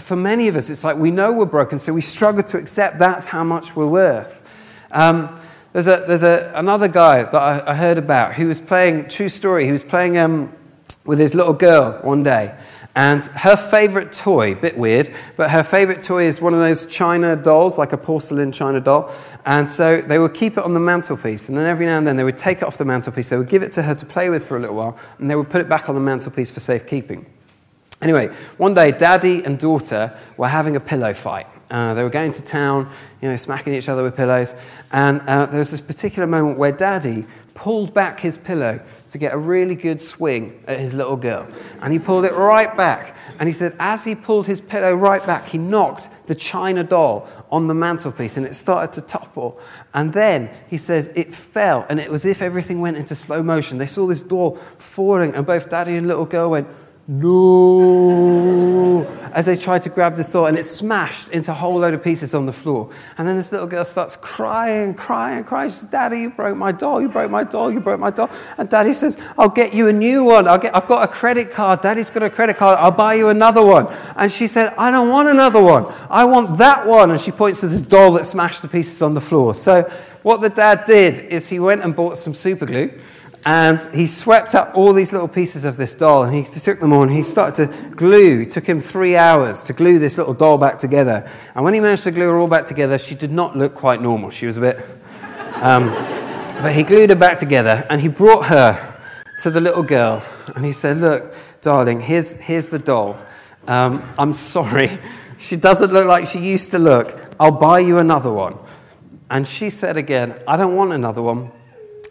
for 0.00 0.16
many 0.16 0.48
of 0.48 0.56
us, 0.56 0.68
it's 0.68 0.84
like 0.84 0.98
we 0.98 1.10
know 1.10 1.32
we're 1.32 1.46
broken, 1.46 1.78
so 1.78 1.92
we 1.94 2.02
struggle 2.02 2.42
to 2.42 2.58
accept 2.58 2.98
that's 2.98 3.26
how 3.26 3.42
much 3.42 3.74
we're 3.74 3.88
worth. 3.88 4.42
Um, 4.92 5.40
There's, 5.72 5.86
a, 5.86 6.04
there's 6.08 6.22
a, 6.22 6.52
another 6.54 6.88
guy 6.88 7.22
that 7.22 7.34
I, 7.34 7.72
I 7.72 7.74
heard 7.74 7.98
about 7.98 8.34
who 8.34 8.48
was 8.48 8.60
playing, 8.60 9.08
true 9.08 9.28
story, 9.28 9.66
he 9.66 9.72
was 9.72 9.82
playing 9.82 10.16
um, 10.16 10.52
with 11.04 11.18
his 11.18 11.34
little 11.34 11.52
girl 11.52 11.98
one 12.02 12.22
day. 12.22 12.54
And 12.94 13.22
her 13.26 13.56
favorite 13.56 14.12
toy, 14.12 14.54
bit 14.56 14.76
weird, 14.76 15.14
but 15.36 15.50
her 15.50 15.62
favorite 15.62 16.02
toy 16.02 16.24
is 16.24 16.40
one 16.40 16.52
of 16.52 16.58
those 16.58 16.84
china 16.86 17.36
dolls, 17.36 17.78
like 17.78 17.92
a 17.92 17.96
porcelain 17.96 18.50
china 18.50 18.80
doll. 18.80 19.12
And 19.46 19.68
so 19.68 20.00
they 20.00 20.18
would 20.18 20.34
keep 20.34 20.58
it 20.58 20.64
on 20.64 20.74
the 20.74 20.80
mantelpiece. 20.80 21.48
And 21.48 21.56
then 21.56 21.66
every 21.66 21.86
now 21.86 21.98
and 21.98 22.06
then 22.06 22.16
they 22.16 22.24
would 22.24 22.36
take 22.36 22.58
it 22.58 22.64
off 22.64 22.76
the 22.76 22.84
mantelpiece, 22.84 23.28
they 23.28 23.36
would 23.36 23.48
give 23.48 23.62
it 23.62 23.70
to 23.72 23.82
her 23.82 23.94
to 23.94 24.04
play 24.04 24.30
with 24.30 24.46
for 24.46 24.56
a 24.56 24.60
little 24.60 24.76
while, 24.76 24.98
and 25.18 25.30
they 25.30 25.36
would 25.36 25.48
put 25.48 25.60
it 25.60 25.68
back 25.68 25.88
on 25.88 25.94
the 25.94 26.00
mantelpiece 26.00 26.50
for 26.50 26.60
safekeeping. 26.60 27.24
Anyway, 28.00 28.28
one 28.58 28.74
day, 28.74 28.92
daddy 28.92 29.44
and 29.44 29.58
daughter 29.58 30.16
were 30.36 30.48
having 30.48 30.76
a 30.76 30.80
pillow 30.80 31.12
fight. 31.12 31.46
Uh, 31.70 31.94
they 31.94 32.02
were 32.02 32.10
going 32.10 32.32
to 32.32 32.42
town, 32.42 32.90
you 33.20 33.28
know, 33.28 33.36
smacking 33.36 33.74
each 33.74 33.88
other 33.88 34.02
with 34.02 34.16
pillows. 34.16 34.54
And 34.92 35.20
uh, 35.22 35.46
there 35.46 35.58
was 35.58 35.70
this 35.70 35.80
particular 35.80 36.26
moment 36.26 36.58
where 36.58 36.72
daddy 36.72 37.26
pulled 37.54 37.92
back 37.92 38.20
his 38.20 38.38
pillow 38.38 38.80
to 39.10 39.18
get 39.18 39.32
a 39.32 39.38
really 39.38 39.74
good 39.74 40.02
swing 40.02 40.62
at 40.66 40.78
his 40.78 40.94
little 40.94 41.16
girl. 41.16 41.46
And 41.80 41.92
he 41.92 41.98
pulled 41.98 42.24
it 42.24 42.32
right 42.32 42.74
back. 42.76 43.16
And 43.38 43.48
he 43.48 43.52
said, 43.52 43.76
as 43.78 44.04
he 44.04 44.14
pulled 44.14 44.46
his 44.46 44.60
pillow 44.60 44.94
right 44.94 45.24
back, 45.24 45.46
he 45.46 45.58
knocked 45.58 46.08
the 46.26 46.34
china 46.34 46.84
doll 46.84 47.28
on 47.50 47.66
the 47.66 47.74
mantelpiece 47.74 48.36
and 48.36 48.44
it 48.44 48.54
started 48.54 48.92
to 48.92 49.00
topple. 49.00 49.58
And 49.94 50.12
then 50.12 50.50
he 50.68 50.76
says 50.76 51.08
it 51.14 51.32
fell, 51.32 51.86
and 51.88 51.98
it 51.98 52.10
was 52.10 52.24
as 52.26 52.32
if 52.32 52.42
everything 52.42 52.80
went 52.80 52.96
into 52.96 53.14
slow 53.14 53.42
motion. 53.42 53.78
They 53.78 53.86
saw 53.86 54.06
this 54.06 54.22
doll 54.22 54.58
falling, 54.76 55.34
and 55.34 55.46
both 55.46 55.70
daddy 55.70 55.96
and 55.96 56.06
little 56.06 56.26
girl 56.26 56.50
went, 56.50 56.68
no, 57.10 59.02
as 59.32 59.46
they 59.46 59.56
tried 59.56 59.82
to 59.84 59.88
grab 59.88 60.14
this 60.14 60.28
door, 60.28 60.46
and 60.46 60.58
it 60.58 60.64
smashed 60.64 61.30
into 61.30 61.50
a 61.52 61.54
whole 61.54 61.78
load 61.78 61.94
of 61.94 62.04
pieces 62.04 62.34
on 62.34 62.44
the 62.44 62.52
floor. 62.52 62.90
And 63.16 63.26
then 63.26 63.38
this 63.38 63.50
little 63.50 63.66
girl 63.66 63.86
starts 63.86 64.14
crying, 64.14 64.92
crying, 64.92 65.42
crying. 65.44 65.70
She 65.70 65.76
says, 65.76 65.88
Daddy, 65.88 66.20
you 66.20 66.28
broke 66.28 66.58
my 66.58 66.70
doll, 66.70 67.00
you 67.00 67.08
broke 67.08 67.30
my 67.30 67.44
doll, 67.44 67.72
you 67.72 67.80
broke 67.80 67.98
my 67.98 68.10
doll. 68.10 68.28
And 68.58 68.68
Daddy 68.68 68.92
says, 68.92 69.16
I'll 69.38 69.48
get 69.48 69.72
you 69.72 69.88
a 69.88 69.92
new 69.92 70.22
one. 70.22 70.46
I'll 70.46 70.58
get, 70.58 70.76
I've 70.76 70.86
got 70.86 71.02
a 71.02 71.08
credit 71.10 71.50
card. 71.50 71.80
Daddy's 71.80 72.10
got 72.10 72.24
a 72.24 72.28
credit 72.28 72.58
card. 72.58 72.76
I'll 72.78 72.90
buy 72.90 73.14
you 73.14 73.30
another 73.30 73.64
one. 73.64 73.86
And 74.14 74.30
she 74.30 74.46
said, 74.46 74.74
I 74.76 74.90
don't 74.90 75.08
want 75.08 75.28
another 75.28 75.62
one. 75.62 75.86
I 76.10 76.26
want 76.26 76.58
that 76.58 76.86
one. 76.86 77.10
And 77.10 77.18
she 77.18 77.30
points 77.30 77.60
to 77.60 77.68
this 77.68 77.80
doll 77.80 78.12
that 78.12 78.26
smashed 78.26 78.60
the 78.60 78.68
pieces 78.68 79.00
on 79.00 79.14
the 79.14 79.22
floor. 79.22 79.54
So 79.54 79.90
what 80.22 80.42
the 80.42 80.50
dad 80.50 80.84
did 80.84 81.24
is 81.32 81.48
he 81.48 81.58
went 81.58 81.82
and 81.82 81.96
bought 81.96 82.18
some 82.18 82.34
super 82.34 82.66
glue 82.66 82.92
and 83.44 83.80
he 83.94 84.06
swept 84.06 84.54
up 84.54 84.72
all 84.74 84.92
these 84.92 85.12
little 85.12 85.28
pieces 85.28 85.64
of 85.64 85.76
this 85.76 85.94
doll 85.94 86.24
and 86.24 86.34
he 86.34 86.44
took 86.44 86.80
them 86.80 86.92
all 86.92 87.02
and 87.02 87.12
he 87.12 87.22
started 87.22 87.70
to 87.70 87.90
glue. 87.90 88.42
It 88.42 88.50
took 88.50 88.66
him 88.66 88.80
three 88.80 89.16
hours 89.16 89.62
to 89.64 89.72
glue 89.72 89.98
this 89.98 90.18
little 90.18 90.34
doll 90.34 90.58
back 90.58 90.78
together. 90.78 91.28
And 91.54 91.64
when 91.64 91.74
he 91.74 91.80
managed 91.80 92.02
to 92.04 92.10
glue 92.10 92.28
her 92.28 92.38
all 92.38 92.48
back 92.48 92.66
together, 92.66 92.98
she 92.98 93.14
did 93.14 93.30
not 93.30 93.56
look 93.56 93.74
quite 93.74 94.02
normal. 94.02 94.30
She 94.30 94.46
was 94.46 94.56
a 94.56 94.60
bit. 94.60 94.76
Um, 95.54 95.88
but 96.62 96.72
he 96.72 96.82
glued 96.82 97.10
her 97.10 97.16
back 97.16 97.38
together 97.38 97.86
and 97.88 98.00
he 98.00 98.08
brought 98.08 98.46
her 98.46 99.00
to 99.42 99.50
the 99.50 99.60
little 99.60 99.84
girl 99.84 100.22
and 100.54 100.64
he 100.64 100.72
said, 100.72 100.98
Look, 100.98 101.32
darling, 101.62 102.00
here's, 102.00 102.32
here's 102.32 102.66
the 102.66 102.78
doll. 102.78 103.18
Um, 103.66 104.02
I'm 104.18 104.32
sorry. 104.32 104.98
She 105.38 105.56
doesn't 105.56 105.92
look 105.92 106.06
like 106.06 106.26
she 106.26 106.40
used 106.40 106.72
to 106.72 106.78
look. 106.78 107.16
I'll 107.38 107.52
buy 107.52 107.78
you 107.78 107.98
another 107.98 108.32
one. 108.32 108.58
And 109.30 109.46
she 109.46 109.70
said 109.70 109.96
again, 109.96 110.34
I 110.48 110.56
don't 110.56 110.74
want 110.74 110.92
another 110.92 111.22
one. 111.22 111.52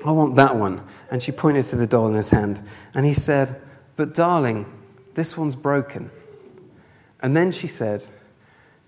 I 0.06 0.12
want 0.12 0.36
that 0.36 0.56
one. 0.56 0.84
And 1.10 1.22
she 1.22 1.32
pointed 1.32 1.66
to 1.68 1.76
the 1.76 1.88
doll 1.88 2.08
in 2.08 2.14
his 2.14 2.30
hand. 2.30 2.62
And 2.94 3.06
he 3.06 3.14
said, 3.14 3.62
But 3.96 4.14
darling, 4.14 4.66
this 5.16 5.38
one's 5.38 5.56
broken. 5.56 6.12
And 7.22 7.36
then 7.36 7.52
she 7.52 7.68
said, 7.68 8.04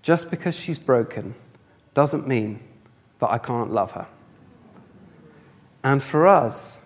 Just 0.02 0.30
because 0.30 0.58
she's 0.58 0.78
broken 0.78 1.34
doesn't 1.94 2.28
mean 2.28 2.60
that 3.18 3.30
I 3.30 3.38
can't 3.38 3.72
love 3.72 3.92
her. 3.92 4.06
And 5.82 6.02
for 6.02 6.28
us, 6.28 6.80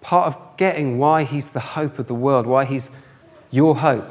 part 0.00 0.28
of 0.28 0.56
getting 0.56 0.98
why 0.98 1.24
he's 1.24 1.50
the 1.50 1.60
hope 1.60 1.98
of 1.98 2.06
the 2.06 2.14
world, 2.14 2.46
why 2.46 2.64
he's 2.64 2.90
your 3.50 3.76
hope, 3.76 4.10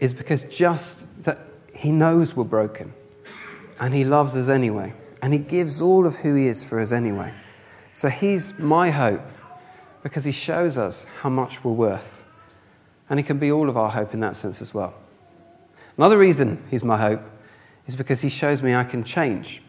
is 0.00 0.12
because 0.12 0.44
just 0.44 1.04
that 1.24 1.38
he 1.74 1.92
knows 1.92 2.34
we're 2.34 2.44
broken 2.44 2.92
and 3.78 3.94
he 3.94 4.04
loves 4.04 4.36
us 4.36 4.48
anyway. 4.48 4.92
And 5.22 5.32
he 5.32 5.38
gives 5.38 5.80
all 5.80 6.06
of 6.06 6.16
who 6.16 6.34
he 6.34 6.46
is 6.46 6.64
for 6.64 6.80
us 6.80 6.92
anyway. 6.92 7.32
So 7.94 8.08
he's 8.08 8.58
my 8.58 8.90
hope 8.90 9.22
because 10.02 10.24
he 10.24 10.32
shows 10.32 10.76
us 10.76 11.06
how 11.20 11.28
much 11.28 11.62
we're 11.62 11.72
worth. 11.72 12.24
And 13.08 13.20
he 13.20 13.22
can 13.22 13.38
be 13.38 13.52
all 13.52 13.68
of 13.68 13.76
our 13.76 13.88
hope 13.88 14.12
in 14.12 14.20
that 14.20 14.34
sense 14.34 14.60
as 14.60 14.74
well. 14.74 14.94
Another 15.96 16.18
reason 16.18 16.60
he's 16.70 16.82
my 16.82 16.98
hope 16.98 17.22
is 17.86 17.94
because 17.94 18.20
he 18.20 18.28
shows 18.28 18.62
me 18.62 18.74
I 18.74 18.82
can 18.82 19.04
change. 19.04 19.62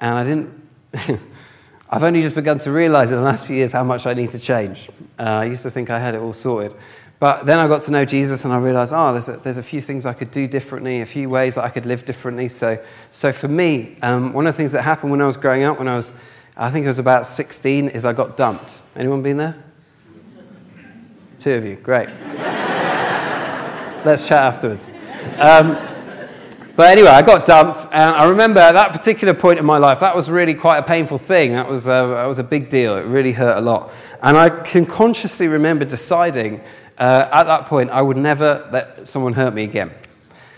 And 0.00 0.18
I 0.18 0.24
didn't. 0.24 1.20
I've 1.90 2.02
only 2.02 2.22
just 2.22 2.34
begun 2.34 2.58
to 2.60 2.72
realize 2.72 3.10
in 3.10 3.18
the 3.18 3.22
last 3.22 3.46
few 3.46 3.56
years 3.56 3.72
how 3.72 3.84
much 3.84 4.06
I 4.06 4.14
need 4.14 4.30
to 4.30 4.38
change. 4.38 4.88
Uh, 5.18 5.22
I 5.22 5.44
used 5.44 5.64
to 5.64 5.70
think 5.70 5.90
I 5.90 5.98
had 5.98 6.14
it 6.14 6.22
all 6.22 6.32
sorted. 6.32 6.74
But 7.20 7.44
then 7.44 7.58
I 7.58 7.68
got 7.68 7.82
to 7.82 7.92
know 7.92 8.06
Jesus 8.06 8.44
and 8.44 8.54
I 8.54 8.58
realized, 8.58 8.94
oh, 8.94 9.12
there's 9.12 9.28
a, 9.28 9.36
there's 9.36 9.58
a 9.58 9.62
few 9.62 9.82
things 9.82 10.06
I 10.06 10.14
could 10.14 10.30
do 10.30 10.46
differently, 10.46 11.02
a 11.02 11.06
few 11.06 11.28
ways 11.28 11.56
that 11.56 11.64
I 11.64 11.68
could 11.68 11.84
live 11.84 12.06
differently. 12.06 12.48
So, 12.48 12.82
so 13.10 13.32
for 13.32 13.48
me, 13.48 13.98
um, 14.00 14.32
one 14.32 14.46
of 14.46 14.54
the 14.54 14.56
things 14.56 14.72
that 14.72 14.82
happened 14.82 15.10
when 15.10 15.20
I 15.20 15.26
was 15.26 15.36
growing 15.36 15.62
up, 15.62 15.78
when 15.78 15.88
I 15.88 15.96
was 15.96 16.12
I 16.56 16.70
think 16.70 16.84
it 16.84 16.88
was 16.88 17.00
about 17.00 17.26
16, 17.26 17.88
is 17.88 18.04
I 18.04 18.12
got 18.12 18.36
dumped. 18.36 18.80
Anyone 18.94 19.22
been 19.22 19.38
there? 19.38 19.56
Two 21.40 21.54
of 21.54 21.64
you, 21.64 21.74
great. 21.74 22.08
Let's 24.04 24.28
chat 24.28 24.42
afterwards. 24.42 24.86
Um, 25.40 25.76
but 26.76 26.90
anyway, 26.90 27.08
I 27.08 27.22
got 27.22 27.44
dumped, 27.44 27.86
and 27.92 28.14
I 28.14 28.28
remember 28.28 28.60
at 28.60 28.72
that 28.72 28.92
particular 28.92 29.34
point 29.34 29.58
in 29.58 29.64
my 29.64 29.78
life, 29.78 29.98
that 29.98 30.14
was 30.14 30.30
really 30.30 30.54
quite 30.54 30.78
a 30.78 30.82
painful 30.84 31.18
thing. 31.18 31.52
That 31.52 31.68
was, 31.68 31.86
a, 31.86 32.14
that 32.14 32.26
was 32.26 32.38
a 32.38 32.44
big 32.44 32.68
deal. 32.68 32.96
It 32.96 33.02
really 33.02 33.32
hurt 33.32 33.58
a 33.58 33.60
lot. 33.60 33.92
And 34.22 34.36
I 34.36 34.48
can 34.48 34.86
consciously 34.86 35.48
remember 35.48 35.84
deciding 35.84 36.60
uh, 36.98 37.28
at 37.32 37.44
that 37.44 37.66
point 37.66 37.90
I 37.90 38.00
would 38.00 38.16
never 38.16 38.68
let 38.72 39.08
someone 39.08 39.32
hurt 39.32 39.54
me 39.54 39.64
again. 39.64 39.90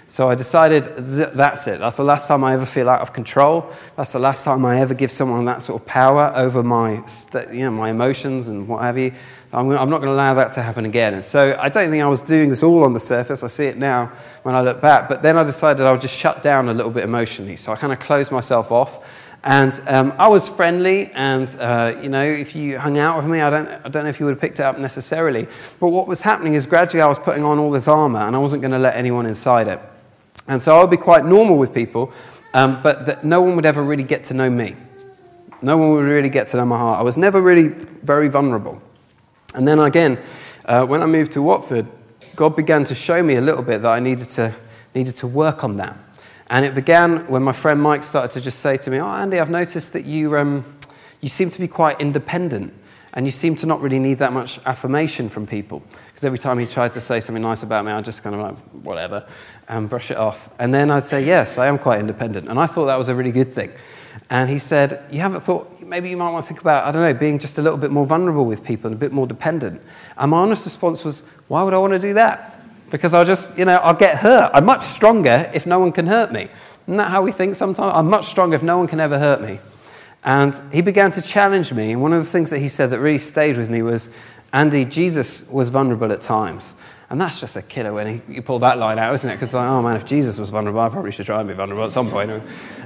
So 0.09 0.31
I 0.31 0.37
decided 0.37 0.85
th- 0.85 1.31
that's 1.35 1.67
it. 1.67 1.81
That's 1.81 1.97
the 1.97 2.05
last 2.05 2.29
time 2.29 2.45
I 2.45 2.55
ever 2.55 2.65
feel 2.65 2.89
out 2.89 3.01
of 3.01 3.13
control. 3.13 3.73
That's 3.97 4.13
the 4.13 4.21
last 4.21 4.45
time 4.45 4.65
I 4.65 4.81
ever 4.81 4.95
give 4.95 5.11
someone 5.11 5.45
that 5.47 5.63
sort 5.63 5.83
of 5.83 5.87
power 5.87 6.33
over 6.37 6.63
my, 6.63 7.05
st- 7.07 7.53
you 7.53 7.61
know, 7.61 7.73
my 7.73 7.91
emotions 7.91 8.47
and 8.47 8.69
what 8.69 8.83
have 8.83 8.97
you. 8.97 9.13
I'm, 9.53 9.69
I'm 9.71 9.91
not 9.91 9.99
going 9.99 10.09
to 10.09 10.13
allow 10.13 10.35
that 10.35 10.53
to 10.53 10.63
happen 10.63 10.85
again. 10.85 11.15
And 11.15 11.25
so 11.25 11.57
I 11.59 11.69
don't 11.69 11.91
think 11.91 12.05
I 12.05 12.07
was 12.07 12.23
doing 12.23 12.51
this 12.51 12.63
all 12.63 12.85
on 12.85 12.93
the 12.93 13.01
surface. 13.01 13.43
I 13.43 13.49
see 13.49 13.67
it 13.67 13.79
now 13.79 14.13
when 14.43 14.55
I 14.55 14.61
look 14.61 14.81
back. 14.81 15.09
But 15.09 15.23
then 15.23 15.37
I 15.37 15.43
decided 15.43 15.85
I 15.85 15.91
would 15.91 16.01
just 16.01 16.17
shut 16.17 16.43
down 16.43 16.69
a 16.69 16.75
little 16.75 16.93
bit 16.93 17.03
emotionally. 17.03 17.57
So 17.57 17.73
I 17.73 17.77
kind 17.77 17.93
of 17.93 17.99
closed 17.99 18.31
myself 18.31 18.71
off. 18.71 19.05
And 19.43 19.81
um, 19.87 20.13
I 20.19 20.27
was 20.27 20.49
friendly, 20.49 21.13
and 21.13 21.47
uh, 21.61 22.01
you 22.03 22.09
know, 22.09 22.25
if 22.25 22.57
you 22.57 22.81
hung 22.81 22.99
out 22.99 23.17
with 23.17 23.27
me, 23.27 23.41
I 23.41 23.51
don't, 23.51 23.69
I 23.69 23.89
don't 23.89 24.03
know 24.03 24.09
if 24.09 24.19
you 24.19 24.27
would 24.27 24.33
have 24.33 24.41
picked 24.41 24.59
it 24.59 24.65
up 24.65 24.77
necessarily. 24.77 25.47
But 25.79 25.91
what 25.91 26.09
was 26.09 26.21
happening 26.21 26.55
is 26.55 26.67
gradually 26.67 27.01
I 27.03 27.07
was 27.07 27.21
putting 27.21 27.45
on 27.45 27.61
all 27.61 27.71
this 27.71 27.87
armor, 27.87 28.27
and 28.27 28.35
I 28.35 28.41
wasn't 28.41 28.63
going 28.63 28.73
to 28.73 28.79
let 28.79 28.97
anyone 28.97 29.25
inside 29.25 29.69
it. 29.69 29.79
And 30.49 30.61
so 30.61 30.77
I 30.77 30.81
would 30.81 30.91
be 30.91 30.97
quite 30.97 31.25
normal 31.25 31.59
with 31.59 31.75
people, 31.75 32.13
um, 32.55 32.83
but 32.83 33.07
that 33.07 33.25
no 33.25 33.41
one 33.43 33.57
would 33.57 33.67
ever 33.67 33.83
really 33.83 34.05
get 34.05 34.25
to 34.25 34.35
know 34.35 34.49
me. 34.49 34.77
No 35.63 35.77
one 35.77 35.93
would 35.93 36.05
really 36.05 36.29
get 36.29 36.49
to 36.49 36.57
know 36.57 36.67
my 36.67 36.79
heart. 36.79 37.01
I 37.01 37.03
was 37.03 37.17
never 37.17 37.41
really 37.41 37.69
very 37.69 38.29
vulnerable. 38.29 38.81
And 39.55 39.67
then 39.67 39.79
again, 39.79 40.19
uh, 40.65 40.85
when 40.85 41.03
I 41.03 41.07
moved 41.07 41.33
to 41.33 41.43
Watford, 41.43 41.87
God 42.35 42.55
began 42.55 42.85
to 42.85 42.95
show 42.95 43.23
me 43.23 43.37
a 43.37 43.41
little 43.41 43.63
bit 43.63 43.83
that 43.83 43.91
I 43.91 44.01
needed 44.01 44.29
to, 44.29 44.55
needed 44.95 45.17
to 45.17 45.27
work 45.27 45.65
on 45.65 45.79
that. 45.79 45.97
And 46.49 46.65
it 46.65 46.75
began 46.75 47.27
when 47.29 47.43
my 47.43 47.53
friend 47.53 47.81
Mike 47.81 48.05
started 48.05 48.33
to 48.33 48.41
just 48.41 48.61
say 48.61 48.77
to 48.77 48.91
me, 48.91 49.01
Oh, 49.01 49.09
Andy, 49.09 49.41
I've 49.41 49.51
noticed 49.51 49.93
that 49.95 50.05
you, 50.05 50.37
um, 50.37 50.65
you 51.21 51.29
seem 51.29 51.51
to 51.51 51.59
be 51.59 51.67
quite 51.67 52.01
independent. 52.01 52.73
And 53.17 53.27
you 53.27 53.33
seem 53.33 53.57
to 53.57 53.67
not 53.67 53.81
really 53.81 53.99
need 53.99 54.19
that 54.19 54.35
much 54.35 54.61
affirmation 54.67 55.31
from 55.31 55.47
people. 55.47 55.83
Because 56.09 56.25
every 56.25 56.39
time 56.39 56.59
he 56.59 56.67
tried 56.67 56.93
to 56.93 57.01
say 57.01 57.19
something 57.19 57.43
nice 57.43 57.63
about 57.63 57.87
me, 57.87 57.91
I'd 57.91 58.05
just 58.05 58.23
kind 58.23 58.37
of 58.37 58.43
like, 58.43 58.57
whatever, 58.85 59.27
and 59.69 59.89
brush 59.89 60.11
it 60.11 60.19
off. 60.19 60.51
And 60.59 60.73
then 60.73 60.91
I'd 60.91 61.07
say, 61.07 61.25
yes, 61.25 61.57
I 61.57 61.67
am 61.67 61.79
quite 61.79 61.99
independent. 61.99 62.47
And 62.49 62.61
I 62.61 62.67
thought 62.67 62.85
that 62.87 62.99
was 62.99 63.09
a 63.09 63.15
really 63.15 63.33
good 63.33 63.49
thing. 63.49 63.73
And 64.29 64.51
he 64.51 64.59
said, 64.59 65.03
you 65.11 65.21
haven't 65.21 65.41
thought, 65.41 65.81
maybe 65.81 66.11
you 66.11 66.17
might 66.19 66.31
want 66.31 66.45
to 66.45 66.49
think 66.49 66.61
about, 66.61 66.85
I 66.85 66.93
don't 66.93 67.03
know, 67.03 67.15
being 67.15 67.39
just 67.39 67.57
a 67.57 67.63
little 67.63 67.79
bit 67.79 67.91
more 67.91 68.05
vulnerable 68.05 68.45
with 68.45 68.63
people 68.63 68.89
and 68.89 68.95
a 68.95 68.99
bit 68.99 69.13
more 69.13 69.27
dependent. 69.27 69.81
And 70.19 70.31
my 70.31 70.39
honest 70.39 70.67
response 70.67 71.03
was, 71.03 71.23
why 71.49 71.63
would 71.63 71.73
I 71.73 71.79
want 71.79 71.95
to 71.95 71.99
do 71.99 72.13
that? 72.15 72.61
Because 72.91 73.15
I'll 73.15 73.25
just, 73.25 73.57
you 73.57 73.65
know, 73.65 73.77
I'll 73.77 73.95
get 73.95 74.19
hurt. 74.19 74.51
I'm 74.53 74.67
much 74.67 74.83
stronger 74.83 75.51
if 75.55 75.65
no 75.67 75.81
one 75.81 75.91
can 75.91 76.07
hurt 76.07 76.33
me. 76.33 76.49
Isn't 76.87 76.99
that 76.99 77.11
how 77.11 77.23
we 77.23 77.33
think 77.33 77.55
sometimes? 77.55 77.93
I'm 77.95 78.11
much 78.11 78.27
stronger 78.27 78.57
if 78.57 78.63
no 78.63 78.77
one 78.77 78.87
can 78.87 79.01
ever 79.01 79.19
hurt 79.19 79.41
me. 79.41 79.59
And 80.27 80.61
he 80.73 80.83
began 80.83 81.13
to 81.13 81.23
challenge 81.23 81.73
me. 81.73 81.93
And 81.93 82.03
one 82.03 82.13
of 82.13 82.23
the 82.23 82.31
things 82.31 82.51
that 82.51 82.59
he 82.59 82.69
said 82.69 82.91
that 82.91 83.01
really 83.01 83.17
stayed 83.17 83.57
with 83.57 83.71
me 83.71 83.81
was 83.81 84.09
Andy, 84.53 84.85
Jesus 84.85 85.49
was 85.49 85.69
vulnerable 85.71 86.11
at 86.13 86.21
times. 86.21 86.75
And 87.09 87.21
that's 87.21 87.39
just 87.39 87.57
a 87.57 87.63
killer 87.63 87.93
when 87.93 88.21
you 88.29 88.43
pull 88.43 88.59
that 88.59 88.79
line 88.79 88.99
out, 88.99 89.15
isn't 89.15 89.31
it? 89.31 89.35
Because, 89.37 89.55
like, 89.55 89.69
oh 89.69 89.81
man, 89.81 89.95
if 89.95 90.05
Jesus 90.05 90.41
was 90.41 90.51
vulnerable, 90.51 90.81
I 90.81 90.89
probably 90.89 91.13
should 91.13 91.27
try 91.27 91.39
and 91.39 91.49
be 91.49 91.55
vulnerable 91.55 91.85
at 91.85 91.93
some 91.93 92.11
point. 92.11 92.33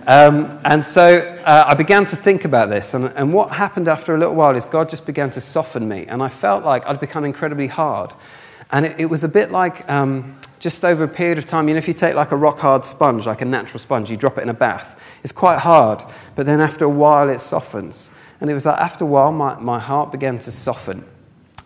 Um, 0.07 0.61
and 0.67 0.85
so 0.85 1.17
uh, 1.47 1.65
I 1.67 1.73
began 1.73 2.05
to 2.05 2.17
think 2.17 2.45
about 2.45 2.69
this. 2.69 2.93
And, 2.93 3.07
and 3.17 3.33
what 3.33 3.51
happened 3.51 3.89
after 3.89 4.15
a 4.15 4.19
little 4.19 4.35
while 4.35 4.55
is 4.55 4.67
God 4.67 4.91
just 4.91 5.07
began 5.07 5.31
to 5.31 5.41
soften 5.41 5.89
me. 5.89 6.05
And 6.05 6.23
I 6.23 6.29
felt 6.29 6.67
like 6.67 6.87
I'd 6.87 7.01
become 7.01 7.25
incredibly 7.25 7.69
hard. 7.69 8.13
And 8.71 8.85
it, 8.85 9.01
it 9.01 9.07
was 9.07 9.25
a 9.25 9.29
bit 9.29 9.51
like 9.51 9.89
um, 9.91 10.39
just 10.61 10.85
over 10.85 11.05
a 11.05 11.09
period 11.09 11.39
of 11.39 11.47
time, 11.47 11.67
you 11.67 11.75
know, 11.75 11.79
if 11.79 11.89
you 11.89 11.95
take 11.95 12.15
like 12.15 12.31
a 12.31 12.37
rock 12.37 12.59
hard 12.59 12.85
sponge, 12.85 13.27
like 13.27 13.41
a 13.41 13.47
natural 13.47 13.81
sponge, 13.81 14.11
you 14.11 14.17
drop 14.17 14.39
it 14.39 14.43
in 14.43 14.51
a 14.51 14.55
bath, 14.55 15.03
it's 15.25 15.33
quite 15.33 15.59
hard, 15.59 16.05
but 16.37 16.47
then 16.47 16.61
after 16.61 16.85
a 16.85 16.89
while 16.89 17.29
it 17.31 17.41
softens. 17.41 18.11
And 18.41 18.51
it 18.51 18.55
was 18.55 18.67
like 18.67 18.79
after 18.79 19.05
a 19.05 19.07
while, 19.07 19.33
my, 19.33 19.59
my 19.59 19.79
heart 19.79 20.13
began 20.13 20.39
to 20.39 20.51
soften. 20.51 21.05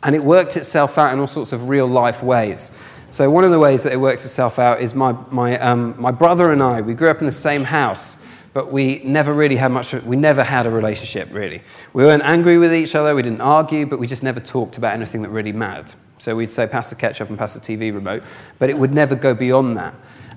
And 0.03 0.15
it 0.15 0.25
worked 0.25 0.57
itself 0.57 0.97
out 0.97 1.13
in 1.13 1.19
all 1.19 1.27
sorts 1.27 1.53
of 1.53 1.69
real 1.69 1.87
life 1.87 2.23
ways. 2.23 2.71
So, 3.11 3.31
one 3.31 3.45
of 3.45 3.51
the 3.51 3.59
ways 3.59 3.85
that 3.85 3.93
it 3.93 4.01
works 4.01 4.25
itself 4.25 4.59
out 4.59 4.81
is 4.81 4.95
my, 4.95 5.13
my, 5.31 5.59
um, 5.59 5.95
my 5.99 6.11
brother 6.11 6.53
and 6.53 6.63
I, 6.63 6.81
we 6.81 6.95
grew 6.95 7.11
up 7.11 7.21
in 7.21 7.27
the 7.27 7.33
same 7.33 7.65
house 7.65 8.17
but 8.55 8.73
we 8.73 9.03
never 9.05 9.35
really 9.35 9.57
had 9.57 9.73
much, 9.73 9.93
we 9.93 10.17
never 10.17 10.45
had 10.45 10.67
a 10.67 10.71
relationship 10.71 11.29
really. 11.33 11.61
We 11.93 12.05
weren't 12.05 12.23
angry 12.23 12.57
with 12.57 12.73
each 12.73 12.95
other, 12.95 13.15
we 13.15 13.23
didn't 13.23 13.43
argue, 13.43 13.85
but 13.85 13.99
we 13.99 14.07
just 14.07 14.23
never 14.23 14.41
talked 14.41 14.79
about 14.79 14.95
anything 14.95 15.23
that 15.23 15.29
really 15.29 15.53
mattered. 15.53 15.93
So 16.19 16.35
we'd 16.37 16.51
say, 16.51 16.67
pass 16.67 16.89
the 16.89 16.97
ketchup 16.97 17.29
and 17.29 17.37
pass 17.37 17.53
the 17.53 17.61
TV 17.61 17.93
remote, 17.93 18.23
but 18.59 18.71
it 18.71 18.79
would 18.79 18.95
never 18.95 19.17
go 19.17 19.35
beyond 19.35 19.77
that. 19.77 19.95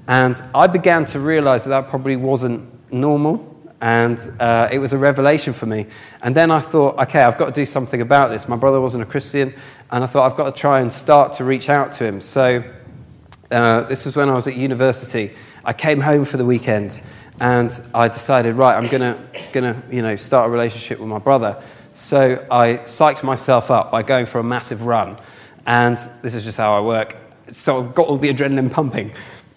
And 0.08 0.42
I 0.54 0.68
began 0.68 1.06
to 1.06 1.20
realize 1.20 1.64
that 1.64 1.70
that 1.70 1.90
probably 1.90 2.16
wasn't 2.16 2.68
normal, 2.92 3.56
and 3.80 4.18
uh, 4.40 4.70
it 4.72 4.80
was 4.80 4.94
a 4.94 4.98
revelation 4.98 5.54
for 5.54 5.68
me. 5.68 5.86
And 6.24 6.36
then 6.36 6.50
I 6.50 6.60
thought, 6.60 6.98
okay, 6.98 7.22
I've 7.22 7.38
got 7.38 7.46
to 7.46 7.52
do 7.52 7.66
something 7.66 8.02
about 8.02 8.30
this. 8.32 8.48
My 8.48 8.56
brother 8.56 8.82
wasn't 8.82 9.04
a 9.04 9.06
Christian, 9.06 9.54
and 9.92 10.04
I 10.04 10.08
thought, 10.08 10.30
I've 10.30 10.38
got 10.38 10.56
to 10.56 10.60
try 10.60 10.80
and 10.80 10.92
start 10.92 11.34
to 11.34 11.44
reach 11.44 11.70
out 11.70 11.92
to 11.94 12.06
him. 12.06 12.20
So 12.22 12.64
uh, 13.52 13.82
this 13.84 14.06
was 14.06 14.16
when 14.16 14.30
I 14.30 14.34
was 14.34 14.48
at 14.48 14.56
university. 14.56 15.36
I 15.64 15.74
came 15.74 16.02
home 16.02 16.26
for 16.26 16.38
the 16.38 16.46
weekend 16.46 17.00
and 17.40 17.82
I 17.94 18.08
decided, 18.08 18.56
right, 18.56 18.76
I'm 18.76 18.88
gonna, 18.88 19.24
gonna, 19.52 19.82
you 19.92 20.02
know, 20.02 20.16
start 20.16 20.48
a 20.48 20.52
relationship 20.52 21.00
with 21.00 21.08
my 21.08 21.20
brother. 21.20 21.62
So 21.94 22.46
I 22.52 22.78
psyched 22.86 23.24
myself 23.24 23.72
up 23.72 23.92
by 23.92 24.04
going 24.04 24.26
for 24.26 24.40
a 24.40 24.44
massive 24.44 24.86
run, 24.86 25.18
and 25.66 25.98
this 26.22 26.34
is 26.34 26.44
just 26.44 26.58
how 26.58 26.78
I 26.78 26.82
work. 26.82 27.16
So 27.50 27.84
I 27.84 27.92
got 27.92 28.08
all 28.08 28.18
the 28.18 28.34
adrenaline 28.34 28.72
pumping, 28.72 29.12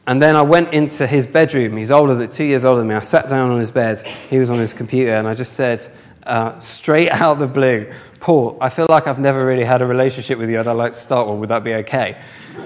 and 0.07 0.21
then 0.21 0.37
I 0.37 0.43
went 0.43 0.73
into 0.73 1.07
his 1.07 1.27
bedroom. 1.27 1.77
He's 1.77 1.91
older 1.91 2.15
than 2.15 2.31
two 2.31 2.45
years 2.45 2.65
older 2.65 2.81
than 2.81 2.89
me. 2.89 2.95
I 2.95 3.01
sat 3.01 3.29
down 3.29 3.51
on 3.51 3.59
his 3.59 3.71
bed. 3.71 4.03
He 4.03 4.39
was 4.39 4.51
on 4.51 4.59
his 4.59 4.73
computer, 4.73 5.13
and 5.13 5.27
I 5.29 5.35
just 5.35 5.55
said, 5.55 5.91
uh, 6.25 6.59
straight 6.61 7.11
out 7.11 7.33
of 7.33 7.39
the 7.39 7.47
blue, 7.47 7.93
Paul, 8.21 8.59
I 8.61 8.69
feel 8.69 8.87
like 8.89 9.07
I've 9.07 9.19
never 9.19 9.45
really 9.45 9.65
had 9.65 9.81
a 9.81 9.87
relationship 9.87 10.39
with 10.39 10.51
you, 10.51 10.61
I'd 10.61 10.67
like 10.67 10.93
to 10.93 10.99
start 10.99 11.27
one. 11.27 11.41
Would 11.41 11.49
that 11.49 11.65
be 11.65 11.75
okay? 11.75 12.21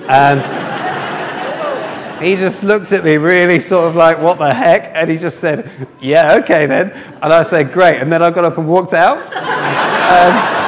And 0.08 0.40
he 2.20 2.36
just 2.36 2.64
looked 2.64 2.92
at 2.92 3.04
me 3.04 3.16
really 3.16 3.60
sort 3.60 3.86
of 3.86 3.96
like, 3.96 4.18
what 4.18 4.38
the 4.38 4.52
heck? 4.52 4.90
And 4.94 5.10
he 5.10 5.16
just 5.16 5.38
said, 5.40 5.70
yeah, 6.00 6.34
okay 6.42 6.66
then. 6.66 6.90
And 7.22 7.32
I 7.32 7.42
said, 7.42 7.72
great. 7.72 8.00
And 8.00 8.12
then 8.12 8.22
I 8.22 8.30
got 8.30 8.44
up 8.44 8.58
and 8.58 8.68
walked 8.68 8.94
out. 8.94 9.18
and, 10.14 10.64